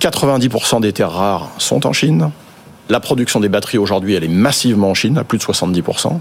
90% 0.00 0.80
des 0.80 0.92
terres 0.92 1.12
rares 1.12 1.50
sont 1.58 1.86
en 1.86 1.92
Chine. 1.92 2.30
La 2.88 3.00
production 3.00 3.40
des 3.40 3.48
batteries 3.48 3.78
aujourd'hui, 3.78 4.14
elle 4.14 4.24
est 4.24 4.28
massivement 4.28 4.90
en 4.90 4.94
Chine, 4.94 5.18
à 5.18 5.24
plus 5.24 5.38
de 5.38 5.42
70%. 5.42 6.18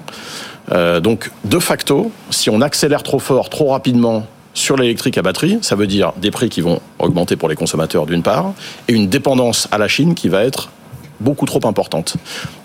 Euh, 0.72 1.00
donc, 1.00 1.32
de 1.44 1.60
facto, 1.60 2.12
si 2.32 2.50
on 2.50 2.62
accélère 2.62 3.04
trop 3.04 3.20
fort, 3.20 3.50
trop 3.50 3.70
rapidement 3.70 4.26
sur 4.56 4.78
l'électrique 4.78 5.20
à 5.20 5.22
batterie, 5.22 5.60
ça 5.62 5.76
veut 5.76 5.86
dire 5.86 6.14
des 6.18 6.32
prix 6.32 6.50
qui 6.50 6.62
vont 6.62 6.82
augmenter 6.98 7.36
pour 7.36 7.50
les 7.50 7.56
consommateurs 7.56 8.08
d'une 8.08 8.24
part, 8.24 8.54
et 8.88 8.94
une 8.94 9.08
dépendance 9.08 9.68
à 9.72 9.78
la 9.78 9.88
Chine 9.88 10.16
qui 10.16 10.30
va 10.30 10.44
être 10.44 10.70
beaucoup 11.20 11.46
trop 11.46 11.60
importante. 11.66 12.16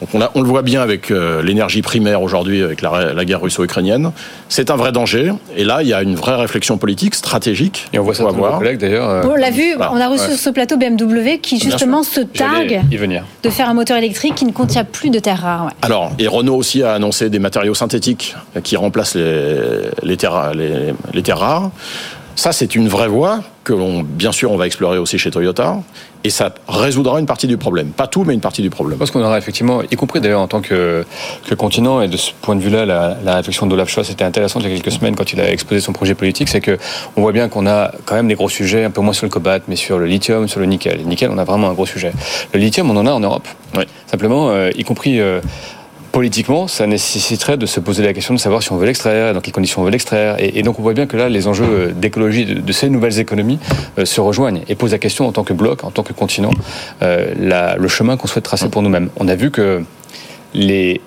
Donc 0.01 0.09
on, 0.15 0.21
a, 0.21 0.31
on 0.35 0.43
le 0.43 0.49
voit 0.49 0.63
bien 0.63 0.83
avec 0.83 1.11
euh, 1.11 1.43
l'énergie 1.43 1.83
primaire 1.83 2.23
aujourd'hui, 2.23 2.63
avec 2.63 2.83
la, 2.83 3.13
la 3.13 3.25
guerre 3.25 3.41
russo-ukrainienne. 3.41 4.13
C'est 4.49 4.71
un 4.71 4.77
vrai 4.77 4.93
danger. 4.93 5.33
Et 5.57 5.65
là, 5.65 5.83
il 5.83 5.89
y 5.89 5.95
a 5.95 6.03
une 6.03 6.15
vraie 6.15 6.37
réflexion 6.37 6.79
politique, 6.79 7.15
stratégique. 7.15 7.87
Et 7.93 7.99
on 7.99 8.03
voit 8.03 8.15
ça 8.15 8.25
dans 8.25 8.33
vos 8.33 8.59
collègues 8.59 8.79
d'ailleurs. 8.79 9.09
euh, 9.09 9.23
On 9.25 9.35
l'a 9.35 9.51
vu, 9.51 9.75
Voilà. 9.77 9.93
on 9.93 10.01
a 10.01 10.09
reçu 10.09 10.23
Ouais. 10.25 10.31
sur 10.31 10.39
ce 10.39 10.51
plateau 10.51 10.77
BMW 10.77 11.39
qui 11.41 11.59
justement 11.61 12.03
se 12.03 12.21
targue 12.21 12.81
de 13.43 13.51
faire 13.51 13.69
un 13.69 13.75
moteur 13.75 13.97
électrique 13.97 14.35
qui 14.35 14.45
ne 14.45 14.53
contient 14.53 14.85
plus 14.85 15.11
de 15.11 15.19
terres 15.19 15.41
rares. 15.43 15.65
ouais. 15.67 15.73
Alors, 15.83 16.13
et 16.19 16.27
Renault 16.29 16.57
aussi 16.57 16.83
a 16.83 16.93
annoncé 16.95 17.31
des 17.31 17.39
matériaux 17.39 17.75
synthétiques 17.75 18.35
qui 18.63 18.77
remplacent 18.77 19.15
les, 19.15 19.57
les, 20.03 20.17
terres, 20.17 20.53
les, 20.55 20.95
les 21.13 21.23
terres 21.23 21.39
rares. 21.39 21.71
Ça, 22.37 22.53
c'est 22.53 22.75
une 22.75 22.89
vraie 22.89 23.09
voie 23.09 23.41
que 23.71 23.77
l'on, 23.77 24.03
bien 24.03 24.33
sûr, 24.33 24.51
on 24.51 24.57
va 24.57 24.67
explorer 24.67 24.99
aussi 24.99 25.19
chez 25.19 25.31
Toyota. 25.31 25.79
Et 26.25 26.31
ça 26.31 26.53
résoudra 26.69 27.19
une 27.19 27.27
partie 27.27 27.47
du 27.47 27.57
problème. 27.57 27.89
Pas 27.89 28.07
tout, 28.07 28.25
mais 28.25 28.35
une 28.35 28.41
partie 28.41 28.63
du 28.63 28.69
problème. 28.69 28.99
Pense 28.99 29.11
qu'on 29.11 29.23
aura 29.23 29.39
effectivement, 29.39 29.81
y 29.91 29.97
compris 29.97 30.21
d'ailleurs 30.21 30.41
en 30.41 30.49
tant 30.49 30.61
que, 30.61 31.07
que 31.47 31.55
continent, 31.55 32.03
et 32.03 32.09
de 32.09 32.17
ce 32.17 32.33
point 32.43 32.57
de 32.57 32.61
vue-là, 32.61 32.85
la, 32.85 33.17
la 33.25 33.37
réflexion 33.37 33.67
d'Olaf 33.67 33.89
Scholz 33.89 34.11
était 34.11 34.25
intéressante 34.25 34.63
il 34.65 34.71
y 34.71 34.73
a 34.73 34.77
quelques 34.77 34.93
semaines 34.93 35.17
quand 35.17 35.33
il 35.33 35.41
a 35.41 35.51
exposé 35.51 35.81
son 35.81 35.93
projet 35.93 36.15
politique, 36.15 36.49
c'est 36.49 36.61
que 36.61 36.77
on 37.17 37.23
voit 37.23 37.33
bien 37.33 37.49
qu'on 37.49 37.67
a 37.67 37.93
quand 38.05 38.17
même 38.17 38.29
des 38.29 38.35
gros 38.35 38.49
sujets, 38.49 38.85
un 38.85 38.91
peu 38.91 39.01
moins 39.01 39.15
sur 39.15 39.25
le 39.25 39.31
cobalt, 39.31 39.65
mais 39.69 39.77
sur 39.77 39.99
le 39.99 40.07
lithium, 40.07 40.49
sur 40.49 40.61
le 40.61 40.67
nickel. 40.67 40.99
Le 40.99 41.05
nickel, 41.05 41.31
on 41.33 41.39
a 41.39 41.45
vraiment 41.45 41.71
un 41.71 41.75
gros 41.75 41.87
sujet. 41.87 42.13
Le 42.53 42.59
lithium, 42.61 42.91
on 42.91 42.97
en 42.97 43.07
a 43.07 43.13
en 43.13 43.21
Europe. 43.21 43.47
Oui. 43.79 43.85
Simplement, 44.07 44.51
euh, 44.51 44.71
y 44.77 44.85
compris 44.85 45.21
euh, 45.21 45.41
politiquement, 46.11 46.67
ça 46.69 46.87
nécessiterait 46.87 47.57
de 47.57 47.67
se 47.67 47.81
poser 47.81 48.03
la 48.03 48.13
question 48.13 48.35
de 48.35 48.39
savoir 48.39 48.63
si 48.63 48.73
on 48.73 48.77
veut 48.77 48.87
l'extraire, 48.87 49.33
dans 49.35 49.41
quelles 49.41 49.55
conditions 49.55 49.83
on 49.83 49.85
veut 49.85 49.91
l'extraire. 49.91 50.37
Et, 50.39 50.63
donc 50.63 50.79
on 50.79 50.83
voit 50.83 50.95
bien 50.95 51.07
que 51.07 51.17
là, 51.17 51.29
les 51.29 51.47
enjeux 51.47 51.65
euh, 51.65 51.93
d'écologie 51.93 52.45
de, 52.45 52.73
ces 52.73 52.91
nouvelles 52.91 53.19
économies 53.19 53.59
euh, 53.99 54.05
se 54.05 54.21
rejoignent 54.21 54.63
et 54.69 54.75
posent 54.75 54.93
la 54.93 54.99
question 54.99 55.27
en 55.27 55.33
tant 55.33 55.45
que 55.45 55.53
bloc, 55.53 55.85
en 55.85 55.91
tant 55.91 56.03
que 56.03 56.13
continent, 56.13 56.51
euh, 57.03 57.77
le 57.79 57.89
chemin 57.89 58.17
qu'on 58.17 58.27
souhaite 58.27 58.45
tracer 58.45 58.69
pour 58.69 58.83
nous-mêmes. 58.83 59.11
On 59.17 59.29
a 59.29 59.35
vu 59.35 59.51
que 59.51 59.83
les 60.55 61.01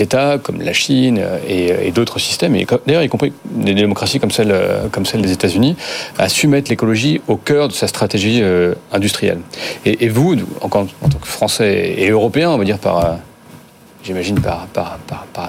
États 0.00 0.38
comme 0.38 0.62
la 0.62 0.72
Chine 0.72 1.22
et, 1.46 1.90
d'autres 1.92 2.18
systèmes, 2.18 2.56
et 2.56 2.66
d'ailleurs 2.86 3.02
y 3.02 3.08
compris 3.08 3.32
des 3.44 3.74
démocraties 3.74 4.18
comme 4.18 4.30
celle, 4.30 5.20
des 5.20 5.32
États-Unis, 5.32 5.76
a 6.18 6.30
su 6.30 6.48
mettre 6.48 6.70
l'écologie 6.70 7.20
au 7.28 7.36
cœur 7.36 7.68
de 7.68 7.74
sa 7.74 7.86
stratégie 7.86 8.42
industrielle. 8.92 9.40
Et, 9.84 10.08
vous, 10.08 10.36
encore 10.62 10.86
en 11.02 11.08
tant 11.10 11.18
que 11.18 11.26
Français 11.26 11.96
et 11.98 12.08
Européens, 12.08 12.50
on 12.50 12.58
va 12.58 12.64
dire 12.64 12.78
par, 12.78 13.18
j'imagine 14.04 14.40
par, 14.40 14.68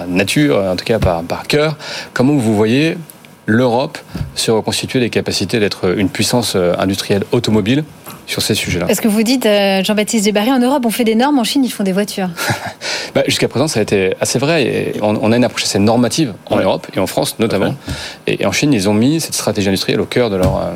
nature, 0.08 0.58
en 0.58 0.76
tout 0.76 0.86
cas 0.86 1.00
par, 1.00 1.24
par 1.24 1.48
cœur, 1.48 1.78
comment 2.14 2.34
vous 2.34 2.56
voyez 2.56 2.98
l'Europe 3.46 3.98
se 4.34 4.52
reconstituer 4.52 5.00
des 5.00 5.10
capacités 5.10 5.60
d'être 5.60 5.98
une 5.98 6.10
puissance 6.10 6.56
euh, 6.56 6.74
industrielle 6.80 7.24
automobile 7.32 7.84
sur 8.27 8.41
ces 8.41 8.55
sujets-là 8.55 8.86
Parce 8.88 9.00
que 9.01 9.08
vous 9.08 9.24
dites, 9.24 9.46
euh, 9.46 9.84
Jean-Baptiste 9.84 10.25
Dubary, 10.25 10.51
en 10.51 10.60
Europe, 10.60 10.84
on 10.86 10.89
fait 10.89 11.03
des 11.03 11.15
normes, 11.15 11.39
en 11.39 11.44
Chine, 11.44 11.63
ils 11.63 11.70
font 11.72 11.84
des 11.84 11.91
voitures. 11.94 12.29
Bah, 13.13 13.24
Jusqu'à 13.27 13.48
présent, 13.48 13.70
ça 13.70 13.79
a 13.79 13.84
été 13.84 14.13
assez 14.20 14.39
vrai. 14.39 14.63
Et 14.65 14.94
on, 15.01 15.17
on 15.22 15.32
a 15.32 15.38
une 15.38 15.46
approche 15.46 15.63
assez 15.63 15.79
normative 15.79 16.34
en 16.48 16.58
Ouais. 16.58 16.63
Europe 16.65 16.88
et 16.94 17.00
en 17.00 17.08
France 17.08 17.39
notamment. 17.39 17.74
Et, 18.27 18.41
et 18.41 18.46
en 18.46 18.51
Chine, 18.51 18.74
ils 18.74 18.89
ont 18.89 18.94
mis 18.94 19.22
cette 19.22 19.36
stratégie 19.36 19.70
industrielle 19.70 20.01
au 20.01 20.05
cœur 20.05 20.29
de 20.29 20.36
leur. 20.36 20.58
euh, 20.58 20.72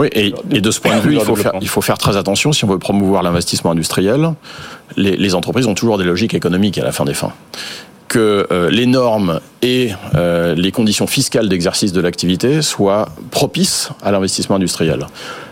Oui, 0.00 0.08
et, 0.12 0.34
et 0.50 0.60
de 0.60 0.70
ce 0.72 0.80
point 0.80 0.96
de 0.96 1.00
vue, 1.02 1.14
il 1.14 1.20
faut, 1.20 1.26
faire, 1.26 1.34
développement. 1.36 1.60
il 1.62 1.68
faut 1.68 1.80
faire 1.80 1.98
très 1.98 2.16
attention 2.16 2.52
si 2.52 2.64
on 2.64 2.68
veut 2.68 2.80
promouvoir 2.80 3.22
l'investissement 3.22 3.70
industriel. 3.70 4.30
Les, 4.96 5.16
les 5.16 5.34
entreprises 5.36 5.66
ont 5.68 5.74
toujours 5.74 5.98
des 5.98 6.04
logiques 6.04 6.34
économiques 6.34 6.78
à 6.78 6.84
la 6.84 6.90
fin 6.90 7.04
des 7.04 7.14
fins. 7.14 7.32
Que 8.08 8.48
euh, 8.50 8.70
les 8.70 8.86
normes 8.86 9.38
et 9.62 9.90
euh, 10.16 10.56
les 10.56 10.72
conditions 10.72 11.06
fiscales 11.06 11.48
d'exercice 11.48 11.92
de 11.92 12.00
l'activité 12.00 12.60
soient 12.62 13.10
propices 13.30 13.90
à 14.02 14.10
l'investissement 14.10 14.56
industriel. 14.56 15.06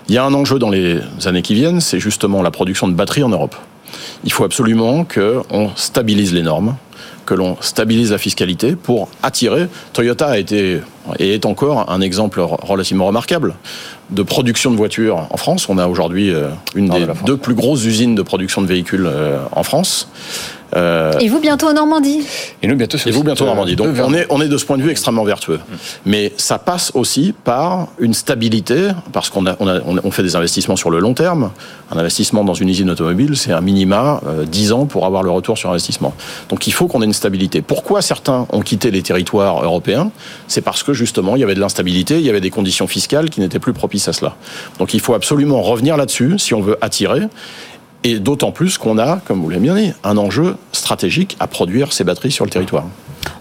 Il 0.08 0.14
y 0.14 0.18
a 0.18 0.24
un 0.24 0.34
enjeu 0.34 0.58
dans 0.58 0.70
les 0.70 1.00
années 1.24 1.42
qui 1.42 1.54
viennent, 1.54 1.80
c'est 1.80 1.98
justement 1.98 2.42
la 2.42 2.52
production 2.52 2.86
de 2.86 2.94
batteries 2.94 3.24
en 3.24 3.28
Europe. 3.28 3.56
Il 4.24 4.32
faut 4.32 4.44
absolument 4.44 5.04
qu'on 5.04 5.70
stabilise 5.74 6.32
les 6.32 6.42
normes, 6.42 6.76
que 7.24 7.34
l'on 7.34 7.56
stabilise 7.60 8.12
la 8.12 8.18
fiscalité 8.18 8.76
pour 8.76 9.08
attirer. 9.22 9.66
Toyota 9.92 10.28
a 10.28 10.38
été 10.38 10.80
et 11.18 11.34
est 11.34 11.44
encore 11.44 11.90
un 11.90 12.00
exemple 12.00 12.40
relativement 12.40 13.06
remarquable 13.06 13.54
de 14.10 14.22
production 14.22 14.70
de 14.70 14.76
voitures 14.76 15.26
en 15.30 15.36
France. 15.36 15.68
On 15.68 15.78
a 15.78 15.88
aujourd'hui 15.88 16.30
euh, 16.30 16.48
une 16.74 16.88
des 16.88 17.06
deux 17.24 17.36
plus 17.36 17.54
grosses 17.54 17.84
usines 17.84 18.14
de 18.14 18.22
production 18.22 18.62
de 18.62 18.66
véhicules 18.66 19.06
euh, 19.06 19.38
en 19.52 19.64
France. 19.64 20.08
Euh, 20.74 21.12
Et 21.20 21.28
vous, 21.28 21.40
bientôt 21.40 21.68
en 21.68 21.74
Normandie 21.74 22.20
Et 22.62 22.66
nous, 22.66 22.74
bientôt 22.76 22.98
sur 22.98 23.08
et 23.08 23.10
vous 23.12 23.22
bientôt 23.22 23.44
en 23.44 23.48
Normandie. 23.48 23.76
Donc 23.76 23.88
on 24.04 24.12
est, 24.14 24.26
on 24.30 24.40
est 24.40 24.48
de 24.48 24.56
ce 24.56 24.64
point 24.64 24.76
de 24.78 24.82
vue 24.82 24.90
extrêmement 24.90 25.24
vertueux. 25.24 25.60
Mais 26.04 26.32
ça 26.36 26.58
passe 26.58 26.90
aussi 26.94 27.34
par 27.44 27.88
une 27.98 28.14
stabilité, 28.14 28.88
parce 29.12 29.30
qu'on 29.30 29.46
a, 29.46 29.56
on 29.60 29.68
a, 29.68 29.80
on 29.86 29.96
a- 29.98 30.00
on 30.02 30.10
fait 30.10 30.22
des 30.22 30.34
investissements 30.36 30.76
sur 30.76 30.90
le 30.90 30.98
long 30.98 31.14
terme. 31.14 31.50
Un 31.92 31.98
investissement 31.98 32.42
dans 32.44 32.54
une 32.54 32.68
usine 32.68 32.90
automobile, 32.90 33.36
c'est 33.36 33.52
un 33.52 33.60
minima 33.60 34.20
euh, 34.26 34.44
10 34.44 34.72
ans 34.72 34.86
pour 34.86 35.06
avoir 35.06 35.22
le 35.22 35.30
retour 35.30 35.56
sur 35.56 35.70
investissement. 35.70 36.14
Donc 36.48 36.66
il 36.66 36.72
faut 36.72 36.88
qu'on 36.88 37.00
ait 37.02 37.06
une 37.06 37.12
stabilité. 37.12 37.62
Pourquoi 37.62 38.02
certains 38.02 38.46
ont 38.52 38.60
quitté 38.60 38.90
les 38.90 39.02
territoires 39.02 39.62
européens? 39.62 40.10
C'est 40.48 40.62
parce 40.62 40.82
que 40.82 40.92
justement 40.92 41.36
il 41.36 41.40
y 41.40 41.44
avait 41.44 41.54
de 41.54 41.60
l'instabilité, 41.60 42.16
il 42.18 42.26
y 42.26 42.30
avait 42.30 42.40
des 42.40 42.50
conditions 42.50 42.86
fiscales 42.88 43.30
qui 43.30 43.40
n'étaient 43.40 43.58
plus 43.60 43.72
propices 43.72 44.08
à 44.08 44.12
cela. 44.12 44.34
Donc 44.78 44.94
il 44.94 45.00
faut 45.00 45.14
absolument 45.14 45.62
revenir 45.62 45.96
là-dessus 45.96 46.38
si 46.38 46.54
on 46.54 46.60
veut 46.60 46.76
attirer. 46.80 47.22
Et 48.04 48.18
d'autant 48.18 48.52
plus 48.52 48.78
qu'on 48.78 48.98
a, 48.98 49.20
comme 49.24 49.40
vous 49.40 49.48
l'avez 49.50 49.62
bien 49.62 49.74
dit, 49.74 49.92
un 50.04 50.16
enjeu 50.16 50.56
stratégique 50.72 51.36
à 51.40 51.46
produire 51.46 51.92
ces 51.92 52.04
batteries 52.04 52.30
sur 52.30 52.44
le 52.44 52.50
territoire. 52.50 52.84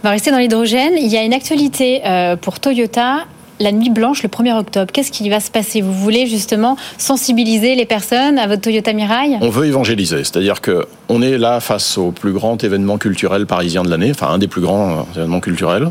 On 0.03 0.07
va 0.07 0.12
rester 0.12 0.31
dans 0.31 0.38
l'hydrogène. 0.38 0.93
Il 0.97 1.07
y 1.07 1.17
a 1.17 1.24
une 1.24 1.33
actualité 1.33 2.01
euh, 2.05 2.35
pour 2.35 2.59
Toyota. 2.59 3.25
La 3.62 3.71
nuit 3.71 3.89
blanche, 3.89 4.21
le 4.21 4.27
1er 4.27 4.57
octobre. 4.57 4.91
Qu'est-ce 4.91 5.13
qui 5.13 5.29
va 5.29 5.39
se 5.39 5.50
passer? 5.50 5.79
Vous 5.79 5.93
voulez 5.93 6.27
justement 6.27 6.75
sensibiliser 6.97 7.75
les 7.75 7.85
personnes 7.85 8.38
à 8.38 8.47
votre 8.47 8.63
Toyota 8.63 8.91
Mirai? 8.91 9.38
On 9.39 9.50
veut 9.50 9.65
évangéliser, 9.65 10.17
c'est-à-dire 10.25 10.59
que 10.59 10.85
on 11.07 11.21
est 11.21 11.38
là 11.38 11.62
face 11.62 11.97
au 11.97 12.12
plus 12.12 12.33
grand 12.33 12.62
événement 12.65 12.97
culturel 12.97 13.45
parisien 13.45 13.83
de 13.83 13.89
l'année, 13.89 14.12
enfin 14.12 14.27
un 14.27 14.39
des 14.39 14.50
plus 14.50 14.59
grands 14.59 15.00
euh, 15.00 15.03
événements 15.15 15.39
culturels, 15.39 15.89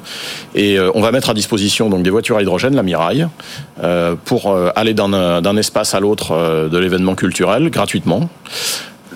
et 0.54 0.78
euh, 0.78 0.90
on 0.94 1.00
va 1.00 1.10
mettre 1.10 1.30
à 1.30 1.34
disposition 1.34 1.88
donc 1.88 2.02
des 2.02 2.10
voitures 2.10 2.36
à 2.36 2.42
hydrogène, 2.42 2.74
la 2.74 2.82
Miraille, 2.82 3.26
euh, 3.82 4.14
pour 4.24 4.54
aller 4.76 4.92
d'un 4.92 5.56
espace 5.56 5.94
à 5.94 6.00
l'autre 6.00 6.68
de 6.70 6.78
l'événement 6.78 7.14
culturel 7.14 7.70
gratuitement. 7.70 8.28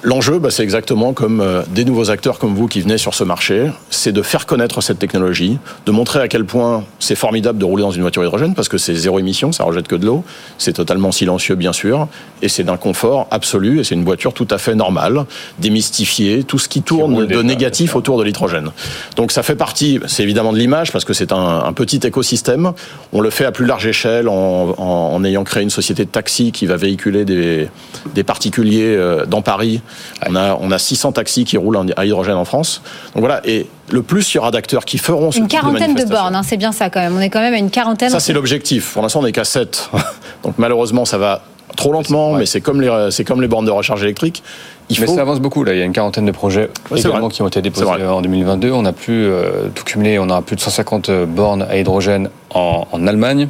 L'enjeu, 0.05 0.38
bah, 0.38 0.50
c'est 0.50 0.62
exactement 0.62 1.12
comme 1.12 1.40
euh, 1.40 1.62
des 1.71 1.85
nouveaux 1.85 2.11
acteurs 2.11 2.38
comme 2.38 2.55
vous 2.55 2.69
qui 2.69 2.81
venez 2.81 2.99
sur 2.99 3.14
ce 3.14 3.25
marché, 3.25 3.67
c'est 3.90 4.12
de 4.12 4.23
faire 4.23 4.47
connaître 4.47 4.81
cette 4.81 4.99
technologie, 5.00 5.59
de 5.87 5.90
montrer 5.93 6.21
à 6.21 6.28
quel 6.28 6.45
point 6.45 6.85
c'est 7.00 7.17
formidable 7.17 7.59
de 7.59 7.64
rouler 7.64 7.83
dans 7.83 7.90
une 7.90 8.02
voiture 8.02 8.23
hydrogène 8.23 8.55
parce 8.55 8.69
que 8.69 8.78
c'est 8.78 8.95
zéro 8.95 9.19
émission, 9.19 9.50
ça 9.50 9.64
rejette 9.64 9.88
que 9.88 9.97
de 9.97 10.07
l'eau, 10.07 10.23
c'est 10.57 10.73
totalement 10.73 11.11
silencieux 11.11 11.57
bien 11.57 11.73
sûr, 11.73 12.07
et 12.43 12.49
c'est 12.49 12.62
d'un 12.62 12.76
confort 12.76 13.26
absolu 13.33 13.81
et 13.81 13.85
c'est 13.85 13.97
une 13.97 14.05
voiture 14.05 14.33
tout 14.33 14.47
à 14.50 14.59
fait 14.59 14.76
normale, 14.76 15.25
démystifiée, 15.59 16.45
tout 16.45 16.59
ce 16.61 16.69
qui 16.69 16.83
tourne 16.83 17.26
de 17.26 17.43
négatif 17.43 17.97
autour 17.97 18.19
de 18.19 18.25
l'hydrogène. 18.25 18.71
Donc 19.17 19.33
ça 19.33 19.43
fait 19.43 19.57
partie, 19.57 19.99
c'est 20.07 20.23
évidemment 20.23 20.52
de 20.52 20.59
l'image 20.59 20.93
parce 20.93 21.05
que 21.05 21.12
c'est 21.12 21.33
un, 21.33 21.64
un 21.64 21.73
petit 21.73 22.00
écosystème. 22.05 22.73
On 23.12 23.21
le 23.21 23.31
fait 23.31 23.45
à 23.45 23.52
plus 23.52 23.67
large 23.67 23.87
échelle 23.87 24.28
en, 24.28 24.75
en- 24.78 25.11
en 25.14 25.25
ayant 25.25 25.43
créé 25.45 25.62
une 25.64 25.71
société 25.71 26.05
de 26.05 26.11
taxi 26.11 26.52
qui 26.52 26.67
va 26.67 26.76
véhiculer 26.76 27.25
des, 27.25 27.69
des 28.14 28.23
particuliers 28.23 28.95
euh, 28.97 29.26
dans 29.26 29.43
Paris. 29.43 29.81
On 30.28 30.35
a, 30.37 30.57
on 30.61 30.71
a 30.71 30.78
600 30.78 31.12
taxis 31.12 31.45
qui 31.45 31.57
roulent 31.57 31.76
en- 31.76 31.87
à 31.97 32.04
hydrogène 32.04 32.37
en 32.37 32.45
France. 32.45 32.83
Donc 33.14 33.21
voilà, 33.21 33.40
et 33.45 33.66
le 33.90 34.02
plus 34.02 34.33
il 34.33 34.37
y 34.37 34.38
aura 34.38 34.50
d'acteurs 34.50 34.85
qui 34.85 34.99
feront 34.99 35.30
ce 35.30 35.38
Une 35.38 35.47
de 35.47 35.50
quarantaine 35.50 35.95
de 35.95 36.04
bornes, 36.04 36.35
hein, 36.35 36.42
c'est 36.42 36.57
bien 36.57 36.73
ça 36.73 36.90
quand 36.90 37.00
même. 37.00 37.16
On 37.16 37.21
est 37.21 37.30
quand 37.30 37.40
même 37.40 37.54
à 37.54 37.59
une 37.59 37.71
quarantaine. 37.71 38.11
Ça, 38.11 38.21
c'est 38.21 38.33
l'objectif. 38.33 38.92
Pour 38.92 39.02
l'instant, 39.02 39.21
on 39.21 39.25
n'est 39.25 39.33
qu'à 39.33 39.45
7. 39.45 39.90
Donc 40.45 40.54
malheureusement, 40.59 41.04
ça 41.04 41.18
va 41.18 41.42
trop 41.76 41.92
lentement, 41.92 42.33
Ouais. 42.33 42.40
mais 42.40 42.47
c'est 42.47 42.61
comme 42.61 42.80
les, 42.80 43.09
c'est 43.11 43.25
comme 43.25 43.40
les 43.40 43.49
bornes 43.49 43.66
de 43.66 43.71
recharge 43.71 44.02
électrique. 44.02 44.42
Il 44.90 45.00
Mais 45.00 45.07
faut 45.07 45.14
ça 45.14 45.23
avance 45.23 45.40
beaucoup 45.40 45.64
là. 45.64 45.75
Il 45.75 45.78
y 45.78 45.83
a 45.83 45.85
une 45.85 45.92
quarantaine 45.92 46.25
de 46.26 46.33
projets 46.33 46.71
Ouais, 46.90 46.99
également 46.99 47.28
qui 47.28 47.42
ont 47.42 47.49
été 47.49 47.61
déposés 47.61 47.85
en 47.85 48.23
2022. 48.23 48.73
On 48.73 48.85
a 48.85 48.92
plus 48.92 49.26
euh, 49.26 49.68
tout 49.75 49.85
cumulé. 49.85 50.18
On 50.18 50.28
aura 50.30 50.42
plus 50.42 50.57
de 50.57 50.61
150 50.61 51.11
bornes 51.26 51.66
à 51.68 51.76
hydrogène 51.76 52.30
en, 52.54 52.87
en 52.90 53.07
Allemagne. 53.07 53.49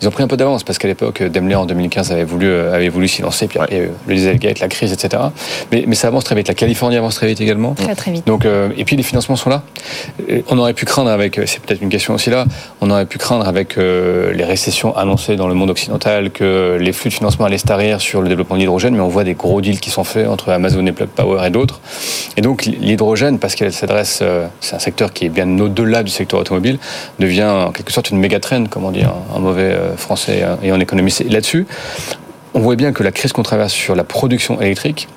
Ils 0.00 0.08
ont 0.08 0.10
pris 0.10 0.22
un 0.22 0.28
peu 0.28 0.36
d'avance 0.36 0.62
parce 0.62 0.78
qu'à 0.78 0.88
l'époque, 0.88 1.22
Daimler 1.22 1.56
en 1.56 1.66
2015 1.66 2.12
avait 2.12 2.24
voulu 2.24 2.46
euh, 2.46 2.74
avait 2.74 2.88
voulu 2.88 3.08
s'y 3.08 3.22
lancer. 3.22 3.48
Puis 3.48 3.58
après, 3.58 3.80
euh, 3.80 3.88
le 4.06 4.14
Dieselgate, 4.14 4.60
la 4.60 4.68
crise, 4.68 4.92
etc. 4.92 5.22
Mais, 5.72 5.84
mais 5.86 5.94
ça 5.94 6.08
avance 6.08 6.24
très 6.24 6.34
vite. 6.34 6.48
La 6.48 6.54
Californie 6.54 6.96
avance 6.96 7.16
très 7.16 7.26
vite 7.26 7.40
également. 7.40 7.74
Très 7.74 7.94
très 7.94 8.12
vite. 8.12 8.26
Donc, 8.26 8.44
euh, 8.44 8.68
et 8.76 8.84
puis 8.84 8.96
les 8.96 9.02
financements 9.02 9.36
sont 9.36 9.50
là. 9.50 9.62
On 10.48 10.58
aurait 10.58 10.74
pu 10.74 10.84
craindre 10.84 11.10
avec, 11.10 11.40
c'est 11.46 11.60
peut-être 11.60 11.82
une 11.82 11.88
question 11.88 12.14
aussi 12.14 12.30
là, 12.30 12.44
on 12.80 12.90
aurait 12.90 13.06
pu 13.06 13.18
craindre 13.18 13.46
avec 13.48 13.78
euh, 13.78 14.32
les 14.32 14.44
récessions 14.44 14.94
annoncées 14.96 15.36
dans 15.36 15.48
le 15.48 15.54
monde 15.54 15.70
occidental 15.70 16.30
que 16.30 16.76
les 16.80 16.92
flux 16.92 17.10
de 17.10 17.14
financement 17.14 17.46
allaient 17.46 17.58
se 17.58 17.64
tarir 17.64 18.00
sur 18.00 18.22
le 18.22 18.28
développement 18.28 18.56
de 18.56 18.60
l'hydrogène, 18.60 18.94
mais 18.94 19.00
on 19.00 19.08
voit 19.08 19.24
des 19.24 19.34
gros 19.34 19.60
deals 19.60 19.80
qui 19.80 19.90
sont 19.90 20.04
faits 20.04 20.28
entre 20.28 20.50
Amazon 20.50 20.75
et 20.84 20.92
Plug 20.92 21.08
Power 21.08 21.46
et 21.46 21.50
d'autres. 21.50 21.80
Et 22.36 22.40
donc 22.40 22.64
l'hydrogène, 22.64 23.38
parce 23.38 23.54
qu'elle 23.54 23.72
s'adresse, 23.72 24.20
euh, 24.22 24.46
c'est 24.60 24.76
un 24.76 24.78
secteur 24.78 25.12
qui 25.12 25.26
est 25.26 25.28
bien 25.28 25.58
au-delà 25.58 26.02
du 26.02 26.10
secteur 26.10 26.40
automobile, 26.40 26.78
devient 27.18 27.44
en 27.44 27.70
quelque 27.72 27.92
sorte 27.92 28.10
une 28.10 28.18
méga 28.18 28.40
trend, 28.40 28.64
comme 28.66 28.84
on 28.84 28.90
dit 28.90 29.04
en, 29.04 29.40
mauvais 29.40 29.62
euh, 29.62 29.96
français 29.96 30.42
euh, 30.42 30.56
et 30.62 30.72
en 30.72 30.80
économie. 30.80 31.14
Et 31.20 31.28
là-dessus, 31.28 31.66
on 32.54 32.60
voit 32.60 32.76
bien 32.76 32.92
que 32.92 33.02
la 33.02 33.12
crise 33.12 33.32
qu'on 33.32 33.42
traverse 33.42 33.72
sur 33.72 33.94
la 33.94 34.04
production 34.04 34.60
électrique 34.60 35.08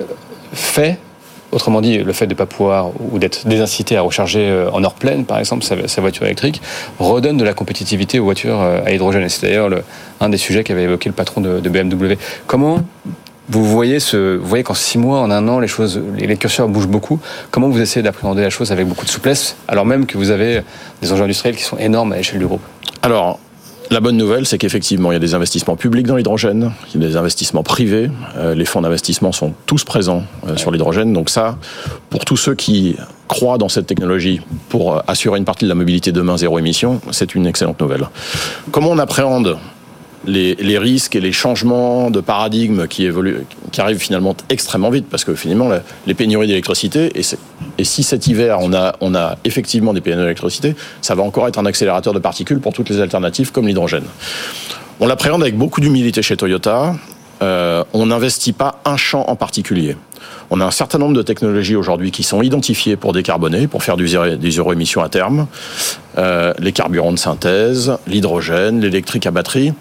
euh, 0.00 0.04
fait 0.52 0.98
Autrement 1.52 1.80
dit, 1.80 1.98
le 1.98 2.12
fait 2.12 2.26
de 2.26 2.32
ne 2.32 2.36
pas 2.36 2.44
pouvoir 2.44 2.90
ou 3.00 3.20
d'être 3.20 3.46
désincité 3.46 3.96
à 3.96 4.02
recharger 4.02 4.66
en 4.72 4.82
heure 4.82 4.94
pleine, 4.94 5.24
par 5.24 5.38
exemple, 5.38 5.64
sa, 5.64 6.00
voiture 6.00 6.24
électrique, 6.24 6.60
redonne 6.98 7.36
de 7.36 7.44
la 7.44 7.54
compétitivité 7.54 8.18
aux 8.18 8.24
voitures 8.24 8.60
à 8.60 8.90
hydrogène. 8.90 9.22
Et 9.22 9.28
c'est 9.28 9.46
d'ailleurs 9.46 9.68
le- 9.68 9.84
un 10.20 10.28
des 10.28 10.38
sujets 10.38 10.64
qu'avait 10.64 10.82
évoqué 10.82 11.08
le 11.08 11.14
patron 11.14 11.40
de 11.40 11.68
BMW. 11.68 12.18
Comment 12.48 12.80
Vous 13.48 13.64
voyez, 13.64 14.00
ce, 14.00 14.38
qu'en 14.62 14.74
six 14.74 14.98
mois, 14.98 15.20
en 15.20 15.30
un 15.30 15.46
an, 15.48 15.60
les 15.60 15.68
choses, 15.68 16.00
les 16.16 16.36
curseurs 16.36 16.68
bougent 16.68 16.88
beaucoup. 16.88 17.20
Comment 17.50 17.68
vous 17.68 17.80
essayez 17.80 18.02
d'appréhender 18.02 18.42
la 18.42 18.50
chose 18.50 18.72
avec 18.72 18.86
beaucoup 18.86 19.04
de 19.04 19.10
souplesse, 19.10 19.56
alors 19.68 19.86
même 19.86 20.06
que 20.06 20.18
vous 20.18 20.30
avez 20.30 20.62
des 21.00 21.12
enjeux 21.12 21.24
industriels 21.24 21.56
qui 21.56 21.62
sont 21.62 21.78
énormes 21.78 22.12
à 22.12 22.16
l'échelle 22.16 22.40
du 22.40 22.46
groupe? 22.46 22.62
Alors, 23.02 23.38
la 23.88 24.00
bonne 24.00 24.16
nouvelle, 24.16 24.46
c'est 24.46 24.58
qu'effectivement, 24.58 25.12
il 25.12 25.14
y 25.14 25.16
a 25.16 25.20
des 25.20 25.34
investissements 25.34 25.76
publics 25.76 26.08
dans 26.08 26.16
l'hydrogène, 26.16 26.72
il 26.92 27.00
y 27.00 27.04
a 27.04 27.08
des 27.08 27.16
investissements 27.16 27.62
privés. 27.62 28.10
Euh, 28.36 28.52
les 28.52 28.64
fonds 28.64 28.80
d'investissement 28.80 29.30
sont 29.30 29.54
tous 29.64 29.84
présents 29.84 30.24
euh, 30.48 30.56
sur 30.56 30.72
l'hydrogène. 30.72 31.12
Donc 31.12 31.30
ça, 31.30 31.56
pour 32.10 32.24
tous 32.24 32.36
ceux 32.36 32.56
qui 32.56 32.96
croient 33.28 33.58
dans 33.58 33.68
cette 33.68 33.86
technologie 33.86 34.40
pour 34.70 34.96
euh, 34.96 35.00
assurer 35.06 35.38
une 35.38 35.44
partie 35.44 35.66
de 35.66 35.68
la 35.68 35.76
mobilité 35.76 36.10
demain 36.10 36.36
zéro 36.36 36.58
émission, 36.58 37.00
c'est 37.12 37.36
une 37.36 37.46
excellente 37.46 37.80
nouvelle. 37.80 38.08
Comment 38.72 38.90
on 38.90 38.98
appréhende 38.98 39.56
les, 40.26 40.78
risques 40.78 41.16
et 41.16 41.20
les 41.20 41.32
changements 41.32 42.10
de 42.10 42.20
paradigme 42.20 42.86
qui 42.86 43.04
évoluent, 43.04 43.44
arrivent 43.78 43.98
finalement 43.98 44.36
extrêmement 44.48 44.90
vite, 44.90 45.06
parce 45.10 45.24
que 45.24 45.34
finalement 45.34 45.70
les 46.06 46.14
pénuries 46.14 46.46
d'électricité, 46.46 47.10
et, 47.14 47.22
et, 47.78 47.84
si 47.84 48.02
cet 48.02 48.26
hiver 48.26 48.58
on 48.60 48.72
a, 48.72 48.96
on 49.00 49.14
a 49.14 49.36
effectivement 49.44 49.92
des 49.92 50.00
pénuries 50.00 50.24
d'électricité, 50.24 50.74
ça 51.02 51.14
va 51.14 51.22
encore 51.22 51.48
être 51.48 51.58
un 51.58 51.66
accélérateur 51.66 52.12
de 52.12 52.18
particules 52.18 52.60
pour 52.60 52.72
toutes 52.72 52.90
les 52.90 53.00
alternatives 53.00 53.52
comme 53.52 53.66
l'hydrogène. 53.66 54.04
On 55.00 55.06
l'appréhende 55.06 55.42
avec 55.42 55.56
beaucoup 55.56 55.80
d'humilité 55.80 56.22
chez 56.22 56.36
Toyota. 56.36 56.94
Euh, 57.42 57.84
on 57.92 58.06
n'investit 58.06 58.52
pas 58.52 58.80
un 58.84 58.96
champ 58.96 59.24
en 59.28 59.36
particulier. 59.36 59.96
On 60.50 60.60
a 60.60 60.64
un 60.64 60.70
certain 60.70 60.98
nombre 60.98 61.14
de 61.14 61.22
technologies 61.22 61.76
aujourd'hui 61.76 62.10
qui 62.10 62.22
sont 62.22 62.42
identifiées 62.42 62.96
pour 62.96 63.12
décarboner, 63.12 63.66
pour 63.66 63.82
faire 63.82 63.96
du 63.96 64.08
zéro, 64.08 64.36
des 64.36 64.50
zéro 64.50 64.72
émissions 64.72 65.02
à 65.02 65.08
terme. 65.08 65.46
Euh, 66.18 66.54
les 66.58 66.72
carburants 66.72 67.12
de 67.12 67.18
synthèse, 67.18 67.96
l'hydrogène, 68.06 68.80
l'électrique 68.80 69.26
à 69.26 69.30
batterie. 69.30 69.72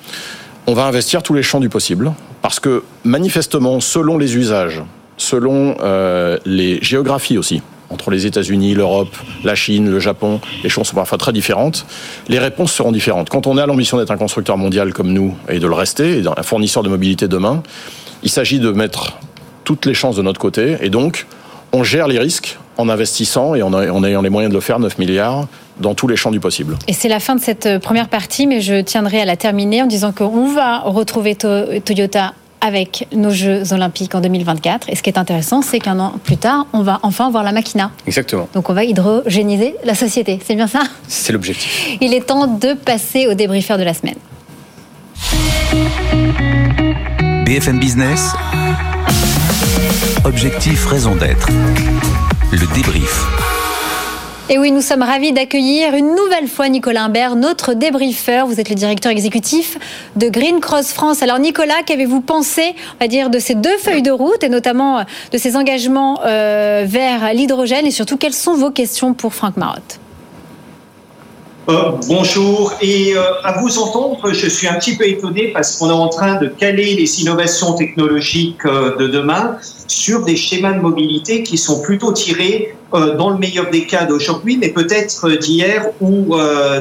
On 0.68 0.74
va 0.74 0.86
investir 0.86 1.22
tous 1.24 1.34
les 1.34 1.44
champs 1.44 1.60
du 1.60 1.70
possible 1.70 2.14
parce 2.42 2.60
que 2.60 2.84
manifestement, 3.04 3.80
selon 3.80 4.18
les 4.18 4.36
usages, 4.36 4.82
selon 5.18 5.78
euh, 5.82 6.38
les 6.46 6.80
géographies 6.82 7.38
aussi, 7.38 7.62
entre 7.90 8.12
les 8.12 8.26
États-Unis, 8.26 8.74
l'Europe, 8.74 9.16
la 9.44 9.56
Chine, 9.56 9.90
le 9.90 10.00
Japon, 10.00 10.42
les 10.64 10.70
choses 10.70 10.88
sont 10.88 10.96
parfois 10.96 11.18
très 11.18 11.34
différentes. 11.34 11.86
Les 12.28 12.40
réponses 12.40 12.74
seront 12.74 12.92
différentes. 12.92 13.30
Quand 13.30 13.48
on 13.48 13.58
a 13.58 13.66
l'ambition 13.66 13.98
d'être 13.98 14.12
un 14.12 14.18
constructeur 14.18 14.58
mondial 14.58 14.94
comme 14.94 15.12
nous 15.12 15.36
et 15.50 15.60
de 15.60 15.68
le 15.68 15.74
rester, 15.74 16.20
et 16.20 16.24
un 16.28 16.44
fournisseur 16.44 16.84
de 16.84 16.90
mobilité 16.90 17.28
demain, 17.28 17.64
il 18.24 18.30
s'agit 18.30 18.60
de 18.60 18.72
mettre 18.72 19.18
toutes 19.64 19.86
les 19.86 19.94
chances 19.94 20.16
de 20.16 20.22
notre 20.22 20.40
côté 20.40 20.78
et 20.82 20.90
donc 20.90 21.26
on 21.74 21.84
gère 21.84 22.08
les 22.08 22.20
risques 22.20 22.58
en 22.78 22.90
investissant 22.90 23.56
et 23.56 23.62
en, 23.62 23.74
ayant 24.04 24.22
les 24.22 24.30
moyens 24.30 24.52
de 24.52 24.58
le 24.58 24.62
faire, 24.62 24.80
9 24.80 24.98
milliards, 24.98 25.48
dans 25.80 25.94
tous 25.94 26.08
les 26.08 26.16
champs 26.16 26.32
du 26.32 26.40
possible. 26.40 26.78
Et 26.88 26.94
c'est 26.94 27.10
la 27.10 27.20
fin 27.20 27.36
de 27.36 27.42
cette 27.42 27.66
euh, 27.66 27.80
première 27.80 28.08
partie, 28.08 28.48
mais 28.48 28.62
je 28.62 28.82
tiendrai 28.82 29.22
à 29.22 29.26
la 29.26 29.36
terminer 29.36 29.82
en 29.82 29.86
disant 29.86 30.12
qu'on 30.12 30.54
va 30.54 30.80
retrouver 30.80 31.36
Toyota 31.36 32.34
avec 32.62 33.08
nos 33.14 33.30
Jeux 33.30 33.74
Olympiques 33.74 34.16
en 34.16 34.22
2024. 34.22 34.90
Et 34.90 34.96
ce 34.96 35.04
qui 35.04 35.10
est 35.10 35.18
intéressant, 35.18 35.62
c'est 35.62 35.80
qu'un 35.80 36.00
an 36.00 36.14
plus 36.24 36.38
tard, 36.38 36.66
on 36.74 36.82
va 36.82 37.00
enfin 37.04 37.30
voir 37.30 37.44
la 37.44 37.52
Machina. 37.52 37.92
Exactement. 38.08 38.48
Donc 38.54 38.70
on 38.70 38.74
va 38.74 38.84
hydrogéniser 38.84 39.76
la 39.84 39.96
société. 39.96 40.40
C'est 40.44 40.56
bien 40.56 40.68
ça? 40.68 40.84
C'est 41.08 41.34
l'objectif. 41.34 41.98
Il 42.02 42.14
est 42.14 42.26
temps 42.26 42.48
de 42.48 42.74
passer 42.74 43.28
au 43.28 43.34
débriefeur 43.34 43.78
de 43.78 43.84
la 43.84 43.94
semaine. 43.94 44.16
BFM 47.46 47.80
Business. 47.80 48.32
Objectif, 50.24 50.86
raison 50.88 51.16
d'être. 51.16 51.48
Le 52.52 52.74
débrief. 52.74 53.26
Et 54.48 54.60
oui, 54.60 54.72
nous 54.72 54.82
sommes 54.82 55.02
ravis 55.02 55.32
d'accueillir 55.32 55.96
une 55.96 56.14
nouvelle 56.14 56.48
fois 56.48 56.70
Nicolas 56.70 57.06
Imbert, 57.06 57.36
notre 57.36 57.74
débriefeur. 57.74 58.46
Vous 58.46 58.60
êtes 58.60 58.70
le 58.70 58.76
directeur 58.76 59.12
exécutif 59.12 59.80
de 60.16 60.30
Green 60.30 60.60
Cross 60.60 60.94
France. 60.94 61.24
Alors 61.24 61.40
Nicolas, 61.40 61.82
qu'avez-vous 61.84 62.22
pensé, 62.22 62.76
on 63.02 63.08
dire, 63.08 63.32
de 63.32 63.40
ces 63.40 63.56
deux 63.56 63.76
feuilles 63.80 64.04
de 64.04 64.12
route 64.12 64.44
et 64.44 64.50
notamment 64.50 65.00
euh, 65.00 65.04
de 65.32 65.40
ces 65.40 65.56
engagements 65.56 66.20
euh, 66.24 66.84
vers 66.86 67.34
l'hydrogène? 67.34 67.88
Et 67.88 67.92
surtout 67.92 68.18
quelles 68.18 68.36
sont 68.36 68.54
vos 68.54 68.70
questions 68.70 69.16
pour 69.16 69.34
Franck 69.34 69.58
Marotte? 69.58 70.00
Euh, 71.68 71.94
bonjour. 72.08 72.72
Et 72.84 73.16
à 73.44 73.60
vous 73.60 73.80
entendre, 73.80 74.32
je 74.32 74.48
suis 74.48 74.68
un 74.68 74.76
petit 74.76 74.96
peu 74.96 75.08
étonné 75.08 75.48
parce 75.54 75.76
qu'on 75.76 75.90
est 75.90 75.94
en 75.94 76.10
train 76.10 76.36
de 76.36 76.50
caler 76.50 76.94
les 76.94 77.20
innovations 77.20 77.74
technologiques 77.74 78.64
de 78.64 79.08
demain 79.08 79.58
sur 79.88 80.24
des 80.24 80.36
schémas 80.36 80.74
de 80.74 80.82
mobilité 80.82 81.44
qui 81.44 81.58
sont 81.58 81.82
plutôt 81.82 82.12
tirés 82.12 82.76
dans 82.92 83.30
le 83.30 83.38
meilleur 83.38 83.70
des 83.72 83.86
cas 83.86 84.06
d'aujourd'hui, 84.06 84.58
mais 84.58 84.70
peut-être 84.70 85.30
d'hier 85.38 85.88
ou 86.00 86.36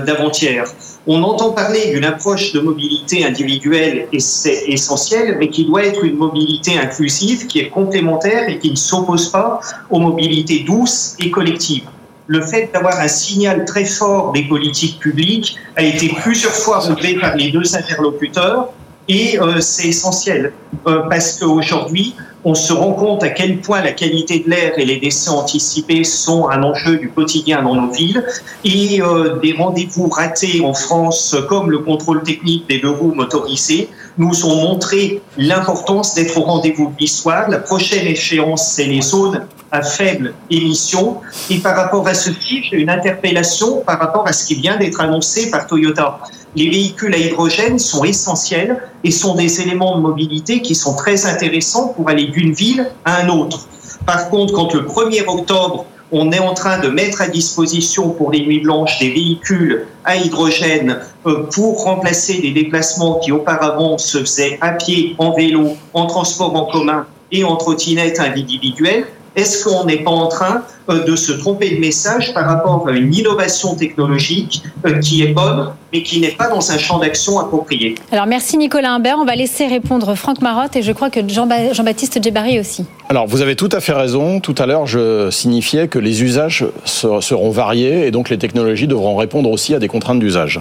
d'avant-hier. 0.06 0.64
On 1.06 1.22
entend 1.22 1.50
parler 1.50 1.92
d'une 1.92 2.04
approche 2.04 2.52
de 2.52 2.60
mobilité 2.60 3.24
individuelle 3.24 4.06
et 4.12 4.20
c'est 4.20 4.64
essentiel, 4.68 5.36
mais 5.38 5.48
qui 5.48 5.64
doit 5.64 5.84
être 5.84 6.04
une 6.04 6.16
mobilité 6.16 6.78
inclusive, 6.78 7.46
qui 7.46 7.58
est 7.58 7.68
complémentaire 7.68 8.48
et 8.48 8.58
qui 8.58 8.70
ne 8.70 8.76
s'oppose 8.76 9.28
pas 9.30 9.60
aux 9.90 9.98
mobilités 9.98 10.60
douces 10.60 11.16
et 11.20 11.30
collectives 11.30 11.84
le 12.26 12.40
fait 12.40 12.70
d'avoir 12.72 12.98
un 13.00 13.08
signal 13.08 13.64
très 13.64 13.84
fort 13.84 14.32
des 14.32 14.44
politiques 14.44 14.98
publiques 14.98 15.56
a 15.76 15.82
été 15.82 16.08
plusieurs 16.22 16.52
fois 16.52 16.78
relevé 16.78 17.18
par 17.18 17.36
les 17.36 17.50
deux 17.50 17.76
interlocuteurs 17.76 18.72
et 19.08 19.38
euh, 19.38 19.60
c'est 19.60 19.88
essentiel 19.88 20.52
euh, 20.86 21.00
parce 21.10 21.38
qu'aujourd'hui, 21.38 22.14
on 22.44 22.54
se 22.54 22.72
rend 22.72 22.92
compte 22.92 23.22
à 23.22 23.30
quel 23.30 23.60
point 23.60 23.80
la 23.82 23.92
qualité 23.92 24.40
de 24.40 24.50
l'air 24.50 24.78
et 24.78 24.84
les 24.84 24.98
décès 24.98 25.30
anticipés 25.30 26.04
sont 26.04 26.48
un 26.48 26.62
enjeu 26.62 26.96
du 26.96 27.10
quotidien 27.10 27.62
dans 27.62 27.74
nos 27.74 27.90
villes 27.90 28.24
et 28.64 29.00
euh, 29.00 29.38
des 29.40 29.52
rendez-vous 29.52 30.08
ratés 30.08 30.60
en 30.64 30.74
France 30.74 31.34
comme 31.48 31.70
le 31.70 31.78
contrôle 31.78 32.22
technique 32.22 32.68
des 32.68 32.78
deux 32.80 32.90
roues 32.90 33.14
motorisées 33.14 33.88
nous 34.18 34.46
ont 34.46 34.56
montré 34.56 35.22
l'importance 35.36 36.14
d'être 36.14 36.38
au 36.38 36.42
rendez-vous 36.42 36.90
de. 36.90 37.46
La 37.48 37.58
prochaine 37.58 38.06
échéance, 38.06 38.72
c'est 38.74 38.84
les 38.84 39.02
zones 39.02 39.46
à 39.74 39.82
faible 39.82 40.34
émission. 40.50 41.20
Et 41.50 41.58
par 41.58 41.76
rapport 41.76 42.06
à 42.06 42.14
ce 42.14 42.30
qui, 42.30 42.62
j'ai 42.62 42.80
une 42.80 42.90
interpellation 42.90 43.80
par 43.80 43.98
rapport 43.98 44.26
à 44.26 44.32
ce 44.32 44.46
qui 44.46 44.54
vient 44.54 44.76
d'être 44.76 45.00
annoncé 45.00 45.50
par 45.50 45.66
Toyota. 45.66 46.20
Les 46.54 46.70
véhicules 46.70 47.12
à 47.12 47.18
hydrogène 47.18 47.80
sont 47.80 48.04
essentiels 48.04 48.80
et 49.02 49.10
sont 49.10 49.34
des 49.34 49.60
éléments 49.60 49.96
de 49.96 50.00
mobilité 50.00 50.62
qui 50.62 50.76
sont 50.76 50.94
très 50.94 51.26
intéressants 51.26 51.88
pour 51.88 52.08
aller 52.08 52.26
d'une 52.26 52.52
ville 52.52 52.88
à 53.04 53.22
un 53.22 53.28
autre. 53.28 53.66
Par 54.06 54.30
contre, 54.30 54.52
quand 54.54 54.72
le 54.72 54.82
1er 54.82 55.24
octobre, 55.26 55.86
on 56.12 56.30
est 56.30 56.38
en 56.38 56.54
train 56.54 56.78
de 56.78 56.88
mettre 56.88 57.22
à 57.22 57.26
disposition 57.26 58.10
pour 58.10 58.30
les 58.30 58.46
nuits 58.46 58.60
blanches 58.60 59.00
des 59.00 59.10
véhicules 59.10 59.86
à 60.04 60.14
hydrogène 60.14 61.00
euh, 61.26 61.48
pour 61.52 61.82
remplacer 61.82 62.40
des 62.40 62.52
déplacements 62.52 63.18
qui 63.18 63.32
auparavant 63.32 63.98
se 63.98 64.18
faisaient 64.18 64.58
à 64.60 64.72
pied, 64.72 65.16
en 65.18 65.32
vélo, 65.32 65.76
en 65.92 66.06
transport 66.06 66.54
en 66.54 66.66
commun 66.66 67.06
et 67.32 67.42
en 67.42 67.56
trottinette 67.56 68.20
individuelle, 68.20 69.06
est-ce 69.36 69.64
qu'on 69.64 69.84
n'est 69.84 70.02
pas 70.02 70.10
en 70.10 70.28
train 70.28 70.62
de 70.88 71.16
se 71.16 71.32
tromper 71.32 71.74
de 71.74 71.80
message 71.80 72.34
par 72.34 72.46
rapport 72.46 72.86
à 72.86 72.92
une 72.92 73.14
innovation 73.14 73.74
technologique 73.74 74.62
euh, 74.84 74.98
qui 74.98 75.22
est 75.22 75.32
bonne, 75.32 75.70
mais 75.92 76.02
qui 76.02 76.20
n'est 76.20 76.32
pas 76.32 76.48
dans 76.48 76.70
un 76.70 76.78
champ 76.78 76.98
d'action 76.98 77.38
approprié 77.38 77.94
Alors 78.12 78.26
merci 78.26 78.58
Nicolas 78.58 78.92
Imbert. 78.92 79.16
On 79.18 79.24
va 79.24 79.34
laisser 79.34 79.66
répondre 79.66 80.14
Franck 80.14 80.42
Marotte 80.42 80.76
et 80.76 80.82
je 80.82 80.92
crois 80.92 81.08
que 81.08 81.20
Jean-Baptiste 81.26 82.22
Djebari 82.22 82.60
aussi. 82.60 82.84
Alors 83.08 83.26
vous 83.26 83.40
avez 83.40 83.56
tout 83.56 83.68
à 83.72 83.80
fait 83.80 83.92
raison. 83.92 84.40
Tout 84.40 84.54
à 84.58 84.66
l'heure, 84.66 84.86
je 84.86 85.30
signifiais 85.30 85.88
que 85.88 85.98
les 85.98 86.22
usages 86.22 86.66
seront 86.84 87.50
variés 87.50 88.06
et 88.06 88.10
donc 88.10 88.28
les 88.28 88.38
technologies 88.38 88.86
devront 88.86 89.16
répondre 89.16 89.50
aussi 89.50 89.74
à 89.74 89.78
des 89.78 89.88
contraintes 89.88 90.18
d'usage. 90.18 90.60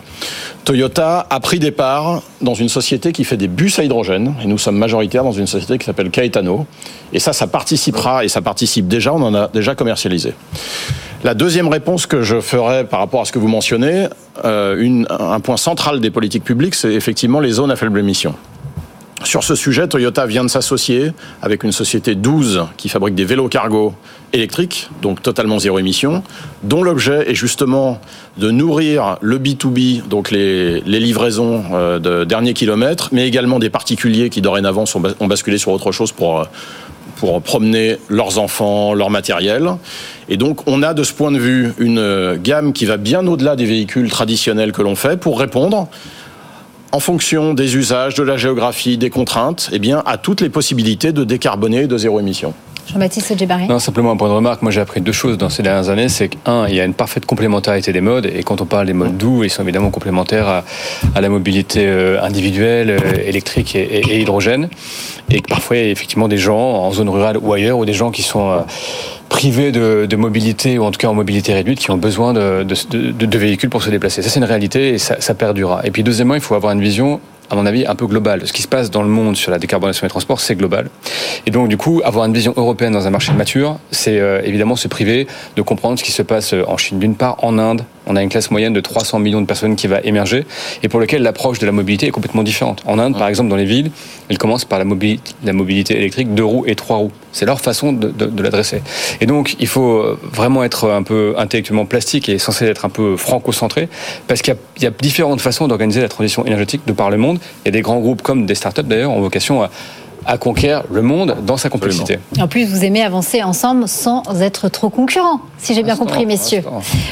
Toyota 0.64 1.26
a 1.30 1.40
pris 1.40 1.60
des 1.60 1.72
parts 1.72 2.22
dans 2.42 2.54
une 2.54 2.70
société 2.70 3.12
qui 3.12 3.24
fait 3.26 3.38
des 3.38 3.48
bus 3.48 3.80
à 3.80 3.84
hydrogène 3.84 4.36
et 4.44 4.48
nous 4.48 4.58
sommes 4.58 4.78
majoritaires 4.78 5.24
dans 5.24 5.32
une 5.32 5.48
société 5.48 5.78
qui 5.78 5.86
s'appelle 5.86 6.10
Caetano. 6.10 6.66
Et 7.12 7.20
ça, 7.20 7.34
ça 7.34 7.48
participera 7.48 8.24
et 8.24 8.28
ça 8.28 8.42
participe 8.42 8.88
déjà. 8.88 9.14
On 9.14 9.22
en 9.22 9.36
a 9.36 9.48
déjà 9.48 9.76
commercialisé. 9.76 10.13
La 11.24 11.34
deuxième 11.34 11.70
réponse 11.70 12.06
que 12.06 12.22
je 12.22 12.42
ferai 12.42 12.84
par 12.84 13.00
rapport 13.00 13.22
à 13.22 13.26
ce 13.26 13.32
que 13.32 13.40
vous 13.40 13.48
mentionnez, 13.48 14.08
euh, 14.44 15.04
un 15.10 15.40
point 15.40 15.58
central 15.58 16.02
des 16.02 16.12
politiques 16.12 16.44
publiques, 16.44 16.76
c'est 16.76 16.94
effectivement 16.94 17.40
les 17.40 17.52
zones 17.52 17.72
à 17.72 17.76
faible 17.76 18.00
émission. 18.00 18.36
Sur 19.24 19.44
ce 19.46 19.56
sujet, 19.56 19.88
Toyota 19.88 20.26
vient 20.26 20.44
de 20.44 20.50
s'associer 20.50 21.14
avec 21.42 21.64
une 21.64 21.72
société 21.72 22.14
12 22.14 22.66
qui 22.76 22.90
fabrique 22.90 23.16
des 23.16 23.24
vélos 23.24 23.48
cargo 23.48 23.94
électriques, 24.34 24.90
donc 25.02 25.22
totalement 25.22 25.60
zéro 25.60 25.80
émission, 25.80 26.24
dont 26.64 26.84
l'objet 26.84 27.32
est 27.32 27.36
justement 27.36 28.02
de 28.38 28.52
nourrir 28.52 29.18
le 29.22 29.40
B2B, 29.40 30.08
donc 30.08 30.30
les, 30.30 30.82
livraisons 30.82 31.64
euh, 31.72 32.00
de 32.00 32.26
dernier 32.26 32.54
kilomètre, 32.54 33.10
mais 33.14 33.26
également 33.26 33.60
des 33.60 33.70
particuliers 33.70 34.30
qui 34.30 34.42
dorénavant 34.42 34.84
ont 35.20 35.28
basculé 35.28 35.58
sur 35.58 35.72
autre 35.72 35.94
chose 35.94 36.12
pour, 36.12 36.42
euh, 36.42 36.46
pour 37.24 37.42
promener 37.42 37.96
leurs 38.10 38.38
enfants, 38.38 38.94
leur 38.94 39.10
matériel. 39.10 39.70
Et 40.28 40.36
donc 40.36 40.68
on 40.68 40.84
a 40.84 40.94
de 40.94 41.04
ce 41.04 41.14
point 41.14 41.32
de 41.32 41.38
vue 41.40 41.72
une 41.78 42.36
gamme 42.36 42.74
qui 42.74 42.84
va 42.84 42.98
bien 42.98 43.26
au-delà 43.28 43.56
des 43.56 43.64
véhicules 43.64 44.12
traditionnels 44.12 44.74
que 44.74 44.82
l'on 44.82 44.98
fait 44.98 45.16
pour 45.16 45.40
répondre 45.40 45.88
en 46.92 47.00
fonction 47.00 47.54
des 47.54 47.78
usages, 47.78 48.16
de 48.16 48.24
la 48.24 48.36
géographie, 48.36 48.98
des 48.98 49.10
contraintes, 49.10 49.70
eh 49.72 49.80
bien, 49.80 50.04
à 50.06 50.18
toutes 50.18 50.42
les 50.42 50.50
possibilités 50.50 51.14
de 51.14 51.24
décarboner 51.24 51.88
de 51.88 51.98
zéro 51.98 52.20
émission. 52.20 52.54
Jean-Baptiste 52.88 53.38
Djebari 53.38 53.68
Non, 53.68 53.80
simplement 53.80 54.12
un 54.12 54.18
point 54.18 54.28
de 54.28 54.34
remarque. 54.34 54.62
Moi, 54.62 54.72
j'ai 54.72 54.82
appris 54.82 55.02
deux 55.02 55.12
choses 55.12 55.38
dans 55.38 55.50
ces 55.50 55.64
dernières 55.64 55.90
années. 55.90 56.10
C'est 56.10 56.30
qu'un, 56.30 56.68
il 56.68 56.76
y 56.76 56.82
a 56.82 56.86
une 56.86 56.94
parfaite 56.94 57.26
complémentarité 57.26 57.94
des 57.94 58.02
modes. 58.02 58.26
Et 58.26 58.44
quand 58.44 58.62
on 58.62 58.66
parle 58.66 58.88
des 58.88 58.94
modes 58.94 59.18
doux, 59.18 59.44
ils 59.44 59.50
sont 59.50 59.64
évidemment 59.64 59.90
complémentaires 59.90 60.48
à, 61.16 61.22
la 61.22 61.30
mobilité 61.30 61.86
euh, 61.88 62.22
individuelle, 62.22 62.90
euh, 62.90 63.26
électrique 63.26 63.76
et, 63.76 64.20
hydrogène. 64.20 64.70
Et 65.30 65.40
que 65.42 65.48
parfois, 65.48 65.78
il 65.78 65.86
y 65.86 65.88
a 65.88 65.92
effectivement 65.92 66.28
des 66.28 66.38
gens 66.38 66.60
en 66.60 66.92
zone 66.92 67.10
rurale 67.10 67.38
ou 67.38 67.54
ailleurs, 67.54 67.78
ou 67.78 67.86
des 67.86 67.94
gens 67.94 68.12
qui 68.12 68.22
sont 68.22 68.52
euh, 68.52 68.60
privés 69.30 69.72
de, 69.72 70.16
mobilité, 70.16 70.78
ou 70.78 70.84
en 70.84 70.92
tout 70.92 71.00
cas 71.00 71.08
en 71.08 71.14
mobilité 71.14 71.54
réduite, 71.54 71.80
qui 71.80 71.90
ont 71.90 71.98
besoin 71.98 72.34
de, 72.34 73.38
véhicules 73.38 73.70
pour 73.70 73.82
se 73.82 73.90
déplacer. 73.90 74.22
Ça, 74.22 74.30
c'est 74.30 74.40
une 74.40 74.46
réalité 74.46 74.90
et 74.90 74.98
ça, 74.98 75.16
ça. 75.20 75.34
Et 75.84 75.92
puis, 75.92 76.04
deuxièmement, 76.04 76.36
il 76.36 76.42
faut 76.42 76.56
avoir 76.56 76.74
une 76.74 76.82
vision 76.82 77.20
à 77.50 77.56
mon 77.56 77.66
avis, 77.66 77.86
un 77.86 77.96
peu 77.96 78.08
global. 78.08 78.42
Ce 78.46 78.54
qui 78.54 78.62
se 78.62 78.68
passe 78.68 78.90
dans 78.90 79.04
le 79.04 79.10
monde 79.10 79.36
sur 79.36 79.52
la 79.52 79.60
décarbonation 79.60 80.06
des 80.06 80.10
transports, 80.10 80.40
c'est 80.40 80.56
global. 80.56 80.90
Et 81.46 81.52
donc, 81.52 81.68
du 81.68 81.78
coup, 81.78 82.02
avoir 82.04 82.26
une 82.26 82.34
vision 82.34 82.54
européenne 82.56 82.94
dans 82.94 83.08
un 83.08 83.10
marché 83.10 83.34
mature, 83.34 83.78
c'est 83.92 84.20
euh, 84.20 84.42
évidemment 84.44 84.76
se 84.76 84.88
priver 84.88 85.28
de 85.56 85.62
comprendre 85.62 86.00
ce 86.00 86.04
qui 86.04 86.12
se 86.12 86.22
passe 86.22 86.54
euh, 86.54 86.64
en 86.68 86.78
Chine 86.78 87.00
d'une 87.00 87.16
part, 87.16 87.44
en 87.44 87.58
Inde. 87.60 87.84
On 88.06 88.16
a 88.16 88.24
une 88.24 88.30
classe 88.30 88.52
moyenne 88.52 88.74
de 88.74 88.82
300 88.82 89.20
millions 89.20 89.42
de 89.42 89.46
personnes 89.46 89.76
qui 89.76 89.88
va 89.88 90.02
émerger 90.02 90.46
et 90.82 90.90
pour 90.90 91.00
lequel 91.00 91.22
l'approche 91.22 91.60
de 91.60 91.66
la 91.66 91.72
mobilité 91.72 92.08
est 92.08 92.12
complètement 92.12 92.44
différente. 92.44 92.82
En 92.86 93.00
Inde, 93.00 93.18
par 93.18 93.28
exemple, 93.28 93.50
dans 93.50 93.56
les 93.56 93.66
villes, 93.66 93.92
ils 94.30 94.38
commencent 94.38 94.66
par 94.66 94.80
la 94.80 94.86
mobilité, 94.86 95.34
la 95.44 95.54
mobilité 95.54 95.98
électrique 95.98 96.34
deux 96.34 96.46
roues 96.46 96.64
et 96.68 96.76
trois 96.76 96.98
roues. 96.98 97.12
C'est 97.32 97.46
leur 97.46 97.60
façon 97.60 97.94
de, 97.94 98.10
de, 98.10 98.44
l'adresser. 98.44 98.84
Et 99.20 99.26
donc, 99.26 99.56
il 99.60 99.66
faut 99.66 99.98
euh, 99.98 100.20
vraiment 100.32 100.64
être 100.64 100.92
un 100.92 101.02
peu 101.02 101.34
intellectuellement 101.38 101.86
plastique 101.86 102.30
et 102.30 102.38
censé 102.38 102.66
être 102.66 102.86
un 102.86 102.90
peu 102.90 103.18
franco-centré 103.18 103.90
parce 104.28 104.44
qu'il 104.44 104.56
y, 104.80 104.84
y, 104.84 104.86
a 104.86 104.92
différentes 104.92 105.42
façons 105.42 105.68
d'organiser 105.68 106.02
la 106.02 106.10
transition 106.10 106.46
énergétique 106.46 106.82
de 106.86 106.94
par 106.94 107.10
le 107.10 107.18
monde 107.18 107.34
il 107.64 107.68
y 107.68 107.70
a 107.70 107.72
des 107.72 107.82
grands 107.82 108.00
groupes 108.00 108.22
comme 108.22 108.46
des 108.46 108.56
startups 108.56 108.84
d'ailleurs 108.84 109.12
ont 109.12 109.22
vocation 109.22 109.64
à, 110.26 110.38
conquérir 110.38 110.84
le 110.90 111.02
monde 111.02 111.36
dans 111.46 111.58
sa 111.58 111.70
complexité. 111.70 112.18
En 112.40 112.48
plus, 112.48 112.66
vous 112.66 112.86
aimez 112.86 113.04
avancer 113.04 113.44
ensemble 113.44 113.90
sans 113.90 114.24
être 114.40 114.70
trop 114.70 114.90
concurrents, 114.90 115.42
si 115.58 115.74
j'ai 115.74 115.84
bien 115.84 115.98
compris, 115.98 116.26
messieurs. 116.26 116.64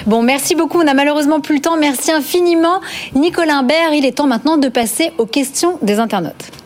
Bon, 0.08 0.24
merci 0.24 0.56
beaucoup. 0.56 0.80
On 0.80 0.86
n'a 0.86 0.94
malheureusement 0.94 1.42
plus 1.42 1.56
le 1.56 1.62
temps. 1.62 1.76
Merci 1.76 2.14
infiniment, 2.14 2.80
Nicolas 3.14 3.58
Imbert. 3.58 3.94
Il 3.94 4.06
est 4.06 4.14
temps 4.14 4.28
maintenant 4.28 4.56
de 4.56 4.70
passer 4.70 5.12
aux 5.18 5.26
questions 5.26 5.78
des 5.82 6.00
internautes. 6.00 6.61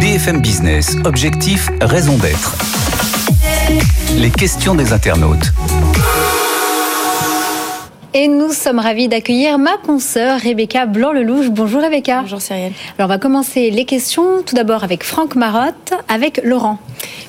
BFM 0.00 0.40
Business, 0.40 0.96
objectif, 1.04 1.68
raison 1.80 2.16
d'être. 2.16 2.56
Les 4.16 4.30
questions 4.30 4.74
des 4.74 4.92
internautes. 4.92 5.52
Et 8.14 8.28
nous 8.28 8.52
sommes 8.52 8.78
ravis 8.78 9.08
d'accueillir 9.08 9.58
ma 9.58 9.78
consoeur 9.78 10.38
Rebecca 10.38 10.84
Blanc-Lelouch. 10.84 11.48
Bonjour 11.48 11.80
Rebecca. 11.80 12.20
Bonjour 12.20 12.42
Cyrielle. 12.42 12.72
Alors 12.98 13.08
on 13.08 13.14
va 13.14 13.18
commencer 13.18 13.70
les 13.70 13.86
questions 13.86 14.42
tout 14.44 14.54
d'abord 14.54 14.84
avec 14.84 15.02
Franck 15.02 15.34
Marotte, 15.34 15.94
avec 16.08 16.40
Laurent. 16.44 16.78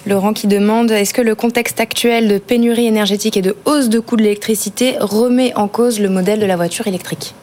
Laurent 0.05 0.33
qui 0.33 0.47
demande 0.47 0.91
est-ce 0.91 1.13
que 1.13 1.21
le 1.21 1.35
contexte 1.35 1.79
actuel 1.79 2.27
de 2.27 2.37
pénurie 2.37 2.87
énergétique 2.87 3.37
et 3.37 3.41
de 3.41 3.55
hausse 3.63 3.87
de 3.87 3.99
coûts 3.99 4.17
de 4.17 4.23
l'électricité 4.23 4.97
remet 4.99 5.55
en 5.55 5.69
cause 5.69 6.01
le 6.01 6.09
modèle 6.09 6.41
de 6.41 6.45
la 6.45 6.57
voiture 6.57 6.87
électrique? 6.87 7.33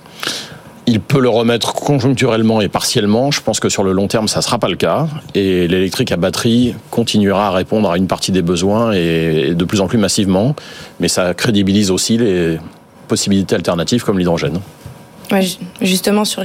Il 0.91 1.01
peut 1.01 1.21
le 1.21 1.29
remettre 1.29 1.73
conjoncturellement 1.73 2.61
et 2.61 2.69
partiellement. 2.69 3.31
Je 3.31 3.41
pense 3.41 3.61
que 3.61 3.69
sur 3.69 3.85
le 3.85 3.93
long 3.93 4.09
terme, 4.09 4.29
ça 4.29 4.41
ne 4.41 4.43
sera 4.43 4.59
pas 4.59 4.69
le 4.69 4.77
cas. 4.77 5.07
Et 5.35 5.69
l'électrique 5.69 6.13
à 6.13 6.17
batterie 6.17 6.75
continuera 6.91 7.49
à 7.49 7.51
répondre 7.53 7.91
à 7.91 7.97
une 7.97 8.09
partie 8.09 8.33
des 8.33 8.43
besoins 8.43 8.93
et 8.93 9.55
de 9.55 9.65
plus 9.65 9.81
en 9.81 9.87
plus 9.87 9.99
massivement. 9.99 10.55
Mais 10.99 11.09
ça 11.09 11.33
crédibilise 11.33 11.91
aussi 11.91 12.19
les, 12.19 12.59
possibilités 13.11 13.57
alternatives 13.57 14.05
comme 14.05 14.19
l'hydrogène. 14.19 14.61
justement, 15.83 16.25
sur 16.25 16.43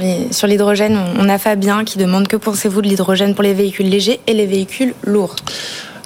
l'hydrogène, 0.48 0.98
on 1.18 1.28
a 1.28 1.38
Fabien 1.38 1.84
qui 1.84 1.96
demande 1.96 2.26
que 2.26 2.36
pensez-vous 2.36 2.82
de 2.82 2.88
l'hydrogène 2.88 3.34
pour 3.34 3.44
les 3.44 3.54
véhicules 3.54 3.88
légers 3.88 4.20
et 4.26 4.34
les 4.34 4.46
véhicules 4.46 4.94
lourds? 5.04 5.36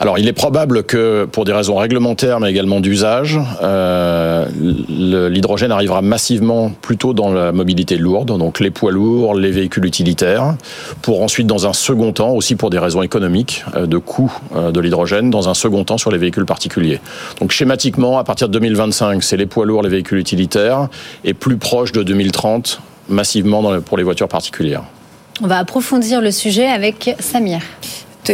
Alors, 0.03 0.19
il 0.19 0.27
est 0.27 0.33
probable 0.33 0.83
que, 0.83 1.27
pour 1.27 1.45
des 1.45 1.53
raisons 1.53 1.77
réglementaires, 1.77 2.41
mais 2.41 2.49
également 2.49 2.81
d'usage, 2.81 3.39
euh, 3.63 4.47
l'hydrogène 4.89 5.73
arrivera 5.73 6.01
massivement 6.01 6.71
plutôt 6.71 7.13
dans 7.13 7.31
la 7.35 7.53
mobilité 7.53 7.99
lourde, 7.99 8.39
donc 8.39 8.61
les 8.61 8.71
poids 8.71 8.93
lourds, 8.93 9.35
les 9.35 9.51
véhicules 9.51 9.85
utilitaires, 9.85 10.55
pour 11.03 11.21
ensuite, 11.23 11.47
dans 11.47 11.67
un 11.67 11.75
second 11.75 12.13
temps, 12.13 12.31
aussi 12.31 12.57
pour 12.57 12.71
des 12.71 12.79
raisons 12.79 13.03
économiques, 13.03 13.63
euh, 13.77 13.85
de 13.85 13.99
coût 13.99 14.33
euh, 14.57 14.71
de 14.71 14.81
l'hydrogène, 14.81 15.29
dans 15.29 15.51
un 15.51 15.55
second 15.55 15.85
temps 15.85 15.99
sur 15.99 16.11
les 16.11 16.17
véhicules 16.17 16.47
particuliers. 16.47 16.99
Donc, 17.39 17.51
schématiquement, 17.51 18.19
à 18.19 18.25
partir 18.25 18.49
de 18.49 18.55
2025, 18.55 19.23
c'est 19.23 19.37
les 19.37 19.45
poids 19.45 19.67
lourds, 19.67 19.83
les 19.83 19.91
véhicules 19.91 20.19
utilitaires, 20.19 20.89
et 21.25 21.35
plus 21.35 21.59
proche 21.59 21.93
de 21.93 22.03
2030, 22.03 22.81
massivement 23.11 23.79
pour 23.83 23.99
les 23.99 24.03
voitures 24.03 24.29
particulières. 24.29 24.85
On 25.43 25.47
va 25.47 25.59
approfondir 25.59 26.23
le 26.23 26.31
sujet 26.31 26.67
avec 26.67 27.17
Samir 27.19 27.61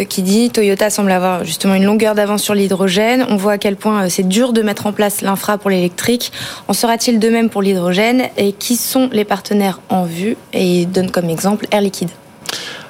qui 0.05 0.23
dit 0.23 0.51
Toyota 0.51 0.91
semble 0.91 1.11
avoir 1.11 1.45
justement 1.45 1.75
une 1.75 1.85
longueur 1.85 2.15
d'avance 2.15 2.43
sur 2.43 2.55
l'hydrogène. 2.55 3.25
On 3.29 3.37
voit 3.37 3.53
à 3.53 3.59
quel 3.59 3.77
point 3.77 4.05
euh, 4.05 4.09
c'est 4.09 4.27
dur 4.27 4.53
de 4.53 4.63
mettre 4.63 4.87
en 4.87 4.93
place 4.93 5.23
l'infra 5.23 5.59
pour 5.59 5.71
l'électrique. 5.71 6.33
En 6.69 6.73
sera-t-il 6.73 7.19
de 7.19 7.29
même 7.29 7.51
pour 7.51 7.63
l'hydrogène? 7.63 8.25
Et 8.37 8.53
qui 8.53 8.77
sont 8.77 9.09
les 9.13 9.25
partenaires 9.25 9.81
en 9.89 10.05
vue? 10.05 10.37
Et 10.53 10.83
il 10.83 10.91
donne 10.91 11.11
comme 11.11 11.31
exemple 11.31 11.67
Air 11.71 11.81
Liquide. 11.81 12.11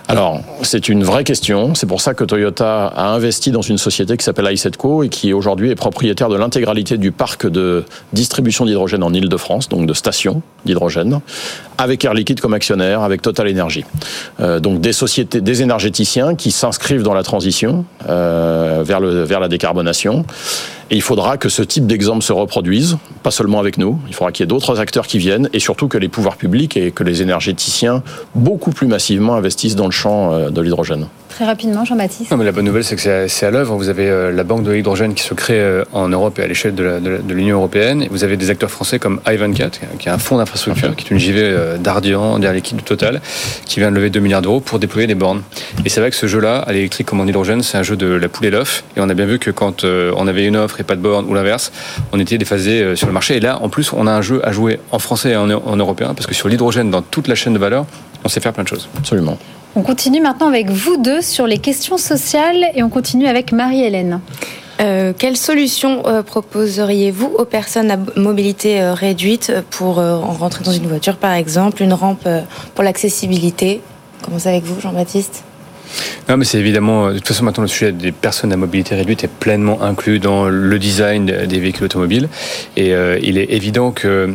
Alors, 0.08 0.40
c'est 0.62 0.88
une 0.88 1.02
vraie 1.02 1.24
question. 1.24 1.74
C'est 1.74 1.86
pour 1.86 2.00
ça 2.00 2.14
que 2.14 2.22
Toyota 2.22 2.86
a 2.86 3.08
investi 3.08 3.50
dans 3.50 3.62
une 3.62 3.76
société 3.76 4.16
qui 4.16 4.24
s'appelle 4.24 4.48
iSetco 4.52 5.02
et 5.02 5.08
qui 5.08 5.32
aujourd'hui 5.32 5.70
est 5.70 5.74
propriétaire 5.74 6.28
de 6.28 6.36
l'intégralité 6.36 6.96
du 6.96 7.10
parc 7.10 7.46
de 7.48 7.84
distribution 8.12 8.66
d'hydrogène 8.66 9.02
en 9.02 9.12
Ile-de-France, 9.12 9.68
donc 9.68 9.86
de 9.86 9.94
stations 9.94 10.42
d'hydrogène, 10.64 11.20
avec 11.76 12.04
Air 12.04 12.14
Liquide 12.14 12.40
comme 12.40 12.54
actionnaire, 12.54 13.02
avec 13.02 13.20
Total 13.20 13.48
Energy. 13.50 13.84
Euh, 14.38 14.60
donc 14.60 14.80
des 14.80 14.92
sociétés, 14.92 15.40
des 15.40 15.62
énergéticiens 15.62 16.36
qui 16.36 16.52
s'inscrivent 16.52 17.02
dans 17.02 17.14
la 17.14 17.24
transition 17.24 17.84
euh, 18.08 18.84
vers, 18.84 19.00
le, 19.00 19.24
vers 19.24 19.40
la 19.40 19.48
décarbonation 19.48 20.24
et 20.90 20.96
il 20.96 21.02
faudra 21.02 21.36
que 21.36 21.48
ce 21.48 21.62
type 21.62 21.86
d'exemple 21.86 22.22
se 22.22 22.32
reproduise, 22.32 22.98
pas 23.22 23.30
seulement 23.30 23.58
avec 23.58 23.76
nous, 23.76 23.98
il 24.08 24.14
faudra 24.14 24.30
qu'il 24.30 24.44
y 24.44 24.44
ait 24.44 24.46
d'autres 24.46 24.78
acteurs 24.78 25.06
qui 25.06 25.18
viennent, 25.18 25.48
et 25.52 25.58
surtout 25.58 25.88
que 25.88 25.98
les 25.98 26.08
pouvoirs 26.08 26.36
publics 26.36 26.76
et 26.76 26.92
que 26.92 27.02
les 27.02 27.22
énergéticiens 27.22 28.02
beaucoup 28.34 28.70
plus 28.70 28.86
massivement 28.86 29.34
investissent 29.34 29.76
dans 29.76 29.86
le 29.86 29.92
champ 29.92 30.32
euh, 30.32 30.50
de 30.50 30.60
l'hydrogène. 30.60 31.08
Très 31.36 31.44
rapidement, 31.44 31.84
Jean-Baptiste. 31.84 32.30
la 32.30 32.50
bonne 32.50 32.64
nouvelle, 32.64 32.82
c'est 32.82 32.96
que 32.96 33.28
c'est 33.28 33.44
à 33.44 33.50
l'œuvre. 33.50 33.76
Vous 33.76 33.90
avez 33.90 34.08
euh, 34.08 34.32
la 34.32 34.42
banque 34.42 34.62
de 34.62 34.72
l'hydrogène 34.72 35.12
qui 35.12 35.22
se 35.22 35.34
crée 35.34 35.60
euh, 35.60 35.84
en 35.92 36.08
Europe 36.08 36.38
et 36.38 36.42
à 36.42 36.46
l'échelle 36.46 36.74
de 36.74 37.20
l'Union 37.28 37.58
européenne. 37.58 38.00
Et 38.00 38.08
vous 38.08 38.24
avez 38.24 38.38
des 38.38 38.48
acteurs 38.48 38.70
français 38.70 38.98
comme 38.98 39.20
Ivancat, 39.26 39.68
qui 39.98 40.08
est 40.08 40.10
un 40.10 40.16
fonds 40.16 40.38
d'infrastructure, 40.38 40.96
qui 40.96 41.04
est 41.04 41.10
une 41.10 41.18
JV 41.18 41.40
euh, 41.42 41.76
d'Ardian, 41.76 42.38
derrière 42.38 42.54
l'équipe 42.54 42.78
de 42.78 42.82
Total, 42.82 43.20
qui 43.66 43.80
vient 43.80 43.90
de 43.90 43.96
lever 43.96 44.08
2 44.08 44.18
milliards 44.18 44.40
d'euros 44.40 44.60
pour 44.60 44.78
déployer 44.78 45.06
des 45.06 45.14
bornes. 45.14 45.42
Et 45.84 45.90
c'est 45.90 46.00
vrai 46.00 46.08
que 46.08 46.16
ce 46.16 46.26
jeu-là, 46.26 46.60
à 46.60 46.72
l'électrique 46.72 47.06
comme 47.06 47.20
en 47.20 47.26
hydrogène, 47.26 47.62
c'est 47.62 47.76
un 47.76 47.82
jeu 47.82 47.96
de 47.96 48.06
la 48.06 48.30
poule 48.30 48.46
et 48.46 48.50
l'œuf. 48.50 48.84
Et 48.96 49.00
on 49.00 49.08
a 49.10 49.12
bien 49.12 49.26
vu 49.26 49.38
que 49.38 49.50
quand 49.50 49.84
on 49.84 50.26
avait 50.26 50.46
une 50.46 50.56
offre 50.56 50.80
et 50.80 50.84
pas 50.84 50.96
de 50.96 51.02
borne, 51.02 51.26
ou 51.28 51.34
l'inverse, 51.34 51.70
on 52.12 52.18
était 52.18 52.38
déphasé 52.38 52.96
sur 52.96 53.08
le 53.08 53.12
marché. 53.12 53.36
Et 53.36 53.40
là, 53.40 53.58
en 53.60 53.68
plus, 53.68 53.92
on 53.92 54.06
a 54.06 54.10
un 54.10 54.22
jeu 54.22 54.40
à 54.42 54.52
jouer 54.52 54.80
en 54.90 54.98
français 54.98 55.32
et 55.32 55.36
en, 55.36 55.50
en 55.50 55.76
européen, 55.76 56.14
parce 56.14 56.26
que 56.26 56.34
sur 56.34 56.48
l'hydrogène, 56.48 56.90
dans 56.90 57.02
toute 57.02 57.28
la 57.28 57.34
chaîne 57.34 57.52
de 57.52 57.58
valeur, 57.58 57.84
on 58.24 58.30
sait 58.30 58.40
faire 58.40 58.54
plein 58.54 58.64
de 58.64 58.68
choses. 58.68 58.88
Absolument. 58.96 59.36
On 59.78 59.82
continue 59.82 60.22
maintenant 60.22 60.48
avec 60.48 60.70
vous 60.70 60.96
deux 60.96 61.20
sur 61.20 61.46
les 61.46 61.58
questions 61.58 61.98
sociales 61.98 62.64
et 62.74 62.82
on 62.82 62.88
continue 62.88 63.26
avec 63.26 63.52
Marie-Hélène. 63.52 64.20
Euh, 64.80 65.12
quelle 65.16 65.36
solution 65.36 66.02
euh, 66.06 66.22
proposeriez-vous 66.22 67.26
aux 67.26 67.44
personnes 67.44 67.90
à 67.90 67.98
mobilité 68.16 68.80
euh, 68.80 68.94
réduite 68.94 69.52
pour 69.68 69.96
rentrer 69.96 70.64
dans 70.64 70.72
une 70.72 70.86
voiture, 70.86 71.18
par 71.18 71.34
exemple, 71.34 71.82
une 71.82 71.92
rampe 71.92 72.26
pour 72.74 72.84
l'accessibilité? 72.84 73.82
Commencez 74.22 74.48
avec 74.48 74.64
vous, 74.64 74.80
Jean-Baptiste? 74.80 75.44
Non, 76.30 76.38
mais 76.38 76.46
c'est 76.46 76.58
évidemment, 76.58 77.08
de 77.08 77.18
toute 77.18 77.28
façon, 77.28 77.44
maintenant 77.44 77.62
le 77.62 77.68
sujet 77.68 77.92
des 77.92 78.12
personnes 78.12 78.54
à 78.54 78.56
mobilité 78.56 78.94
réduite 78.94 79.24
est 79.24 79.30
pleinement 79.30 79.82
inclus 79.82 80.20
dans 80.20 80.48
le 80.48 80.78
design 80.78 81.26
des 81.26 81.60
véhicules 81.60 81.84
automobiles. 81.84 82.30
Et 82.78 82.94
il 83.22 83.36
est 83.36 83.52
évident 83.52 83.90
que 83.90 84.34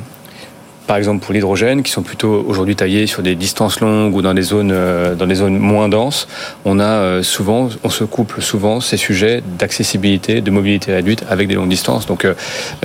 par 0.87 0.97
exemple 0.97 1.23
pour 1.23 1.33
l'hydrogène, 1.33 1.83
qui 1.83 1.91
sont 1.91 2.01
plutôt 2.01 2.43
aujourd'hui 2.47 2.75
taillés 2.75 3.07
sur 3.07 3.21
des 3.21 3.35
distances 3.35 3.79
longues 3.79 4.15
ou 4.15 4.21
dans 4.21 4.33
des 4.33 4.41
zones, 4.41 4.71
euh, 4.71 5.15
dans 5.15 5.27
des 5.27 5.35
zones 5.35 5.57
moins 5.57 5.89
denses, 5.89 6.27
on 6.65 6.79
a 6.79 6.83
euh, 6.83 7.23
souvent, 7.23 7.69
on 7.83 7.89
se 7.89 8.03
couple 8.03 8.41
souvent 8.41 8.81
ces 8.81 8.97
sujets 8.97 9.41
d'accessibilité, 9.57 10.41
de 10.41 10.51
mobilité 10.51 10.93
réduite 10.93 11.23
avec 11.29 11.47
des 11.47 11.55
longues 11.55 11.69
distances. 11.69 12.05
Donc, 12.05 12.25
euh, 12.25 12.33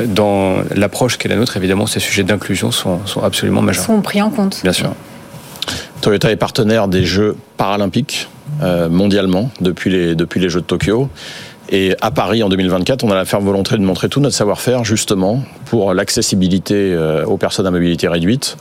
dans 0.05 0.57
l'approche 0.75 1.19
qui 1.19 1.27
est 1.27 1.31
la 1.31 1.37
nôtre, 1.37 1.57
évidemment, 1.57 1.87
ces 1.87 2.01
sujets 2.01 2.23
d'inclusion 2.23 2.71
sont, 2.71 3.05
sont 3.07 3.23
absolument 3.23 3.63
majeurs. 3.63 3.85
Ils 3.85 3.87
sont 3.87 4.03
pris 4.03 4.23
en 4.23 4.31
compte. 4.31 4.61
Bien 4.63 4.73
sûr. 4.73 4.93
Toyota 6.01 6.31
est 6.31 6.37
partenaire 6.37 6.89
des 6.89 7.05
Jeux 7.05 7.37
paralympiques 7.57 8.29
mondialement 8.91 9.51
depuis 9.61 9.91
les, 9.91 10.15
depuis 10.15 10.41
les 10.41 10.49
Jeux 10.49 10.61
de 10.61 10.67
Tokyo. 10.67 11.11
Et 11.69 11.97
à 12.01 12.11
Paris, 12.11 12.43
en 12.43 12.49
2024, 12.49 13.03
on 13.05 13.11
a 13.11 13.15
la 13.15 13.25
ferme 13.25 13.45
volonté 13.45 13.77
de 13.77 13.83
montrer 13.83 14.09
tout 14.09 14.21
notre 14.21 14.37
savoir-faire, 14.37 14.85
justement, 14.85 15.43
pour 15.65 15.95
l'accessibilité 15.95 16.75
euh, 16.95 17.25
aux 17.25 17.39
personnes 17.39 17.67
à 17.67 17.71
mobilité 17.71 18.07
réduite, 18.07 18.57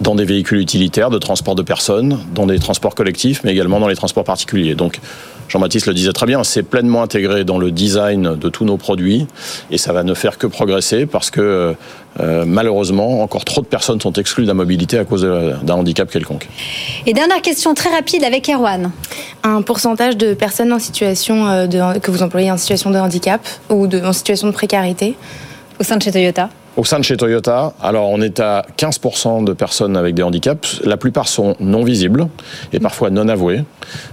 dans 0.00 0.14
des 0.14 0.24
véhicules 0.24 0.58
utilitaires 0.58 1.10
de 1.10 1.18
transport 1.18 1.54
de 1.54 1.62
personnes, 1.62 2.18
dans 2.34 2.46
des 2.46 2.58
transports 2.58 2.94
collectifs, 2.94 3.42
mais 3.44 3.52
également 3.52 3.80
dans 3.80 3.88
les 3.88 3.96
transports 3.96 4.24
particuliers. 4.24 4.74
Donc, 4.74 5.00
Jean-Baptiste 5.48 5.86
le 5.86 5.94
disait 5.94 6.12
très 6.12 6.26
bien, 6.26 6.42
c'est 6.44 6.62
pleinement 6.62 7.02
intégré 7.02 7.44
dans 7.44 7.58
le 7.58 7.70
design 7.70 8.34
de 8.36 8.48
tous 8.48 8.64
nos 8.64 8.76
produits 8.76 9.26
et 9.70 9.78
ça 9.78 9.92
va 9.92 10.02
ne 10.02 10.12
faire 10.12 10.38
que 10.38 10.46
progresser 10.46 11.06
parce 11.06 11.30
que 11.30 11.74
euh, 12.18 12.44
malheureusement, 12.46 13.22
encore 13.22 13.44
trop 13.44 13.60
de 13.60 13.66
personnes 13.66 14.00
sont 14.00 14.12
exclues 14.14 14.42
de 14.44 14.48
la 14.48 14.54
mobilité 14.54 14.98
à 14.98 15.04
cause 15.04 15.22
d'un 15.22 15.74
handicap 15.74 16.10
quelconque. 16.10 16.48
Et 17.04 17.12
dernière 17.12 17.42
question 17.42 17.74
très 17.74 17.90
rapide 17.90 18.24
avec 18.24 18.48
Erwan. 18.48 18.90
Un 19.44 19.62
pourcentage 19.62 20.16
de 20.16 20.34
personnes 20.34 20.72
en 20.72 20.78
situation 20.78 21.46
euh, 21.46 21.66
de, 21.66 21.98
que 22.00 22.10
vous 22.10 22.22
employez 22.22 22.50
en 22.50 22.56
situation 22.56 22.90
de 22.90 22.98
handicap 22.98 23.46
ou 23.70 23.86
de, 23.86 24.00
en 24.00 24.12
situation 24.12 24.48
de 24.48 24.52
précarité? 24.52 25.14
Au 25.78 25.84
sein 25.84 25.96
de 25.96 26.02
chez 26.02 26.10
Toyota 26.10 26.48
au 26.76 26.84
sein 26.84 26.98
de 26.98 27.04
chez 27.04 27.16
Toyota, 27.16 27.72
alors 27.82 28.10
on 28.10 28.20
est 28.20 28.40
à 28.40 28.64
15% 28.76 29.44
de 29.44 29.52
personnes 29.52 29.96
avec 29.96 30.14
des 30.14 30.22
handicaps. 30.22 30.80
La 30.84 30.96
plupart 30.96 31.28
sont 31.28 31.56
non 31.58 31.84
visibles 31.84 32.28
et 32.72 32.80
parfois 32.80 33.10
non 33.10 33.28
avoués. 33.28 33.64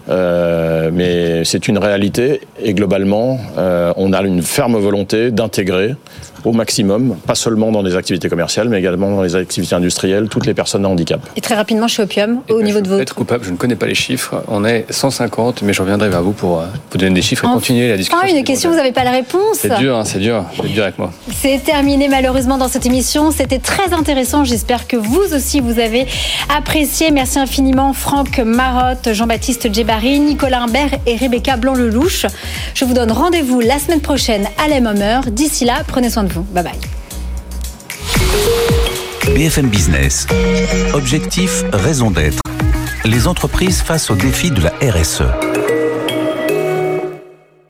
Euh, 0.10 0.90
mais 0.94 1.44
c'est 1.46 1.68
une 1.68 1.78
réalité 1.78 2.42
et 2.62 2.74
globalement, 2.74 3.40
euh, 3.58 3.94
on 3.98 4.14
a 4.14 4.22
une 4.24 4.42
ferme 4.42 4.78
volonté 4.78 5.32
d'intégrer 5.32 5.96
au 6.46 6.52
maximum, 6.52 7.16
pas 7.26 7.36
seulement 7.36 7.72
dans 7.72 7.82
les 7.82 7.96
activités 7.96 8.30
commerciales, 8.30 8.70
mais 8.70 8.80
également 8.80 9.10
dans 9.16 9.22
les 9.22 9.36
activités 9.36 9.76
industrielles, 9.76 10.28
toutes 10.30 10.46
les 10.46 10.54
personnes 10.54 10.86
à 10.86 10.90
handicap. 10.90 11.22
Et 11.36 11.42
très 11.42 11.56
rapidement 11.56 11.88
chez 11.88 12.04
Opium, 12.04 12.42
au 12.50 12.62
niveau 12.62 12.82
de 12.82 12.90
votre... 12.90 13.16
coupable, 13.16 13.46
je 13.46 13.52
ne 13.52 13.56
connais 13.56 13.76
pas 13.76 13.86
les 13.86 13.96
chiffres. 13.96 14.44
On 14.48 14.66
est 14.66 14.86
150, 14.90 15.62
mais 15.64 15.74
je 15.74 15.82
reviendrai 15.82 16.10
vers 16.10 16.22
vous 16.22 16.34
pour 16.34 16.60
euh, 16.60 16.66
vous 16.92 16.98
donner 16.98 17.16
des 17.16 17.22
chiffres 17.22 17.46
et 17.46 17.48
continuer 17.48 17.90
la 17.90 17.98
discussion. 17.98 18.20
Ah, 18.22 18.30
une 18.30 18.44
question, 18.44 18.70
vous 18.70 18.76
n'avez 18.76 18.92
pas 18.92 19.04
la 19.04 19.12
réponse. 19.12 19.58
C'est 19.60 19.78
dur, 19.78 19.98
hein, 19.98 20.06
c'est 20.06 20.20
dur, 20.20 20.44
c'est 20.56 20.68
dur 20.68 20.84
avec 20.84 20.98
moi. 21.00 21.12
C'est 21.32 21.64
terminé 21.64 22.08
malheureusement 22.10 22.58
dans 22.58 22.68
cette 22.68 22.86
émission. 22.86 23.32
C'était 23.32 23.60
très 23.60 23.94
intéressant. 23.94 24.44
J'espère 24.44 24.88
que 24.88 24.98
vous 24.98 25.34
aussi 25.34 25.60
vous 25.60 25.80
avez 25.80 26.06
apprécié. 26.56 27.12
Merci 27.12 27.40
infiniment 27.40 27.94
Franck 27.94 28.40
Marotte, 28.40 29.14
Jean-Baptiste 29.14 29.63
Djebari, 29.72 30.20
Nicolas 30.20 30.64
Imbert 30.64 30.92
et 31.06 31.16
Rebecca 31.16 31.58
Blanc-Lelouch. 31.58 32.26
Je 32.74 32.86
vous 32.86 32.94
donne 32.94 33.12
rendez-vous 33.12 33.60
la 33.60 33.80
semaine 33.80 34.02
prochaine 34.02 34.48
à 34.64 34.68
la 34.68 34.80
même. 34.80 35.30
D'ici 35.30 35.66
là, 35.66 35.84
prenez 35.88 36.10
soin 36.10 36.24
de 36.24 36.34
vous. 36.34 36.44
Bye 36.44 36.64
bye. 36.64 36.80
BFM 39.36 39.68
Business. 39.68 40.28
Objectif, 40.94 41.64
raison 41.72 42.12
d'être. 42.12 42.40
Les 43.06 43.28
entreprises 43.28 43.82
face 43.82 44.10
aux 44.10 44.16
défis 44.16 44.52
de 44.52 44.62
la 44.62 44.72
RSE. 44.82 45.24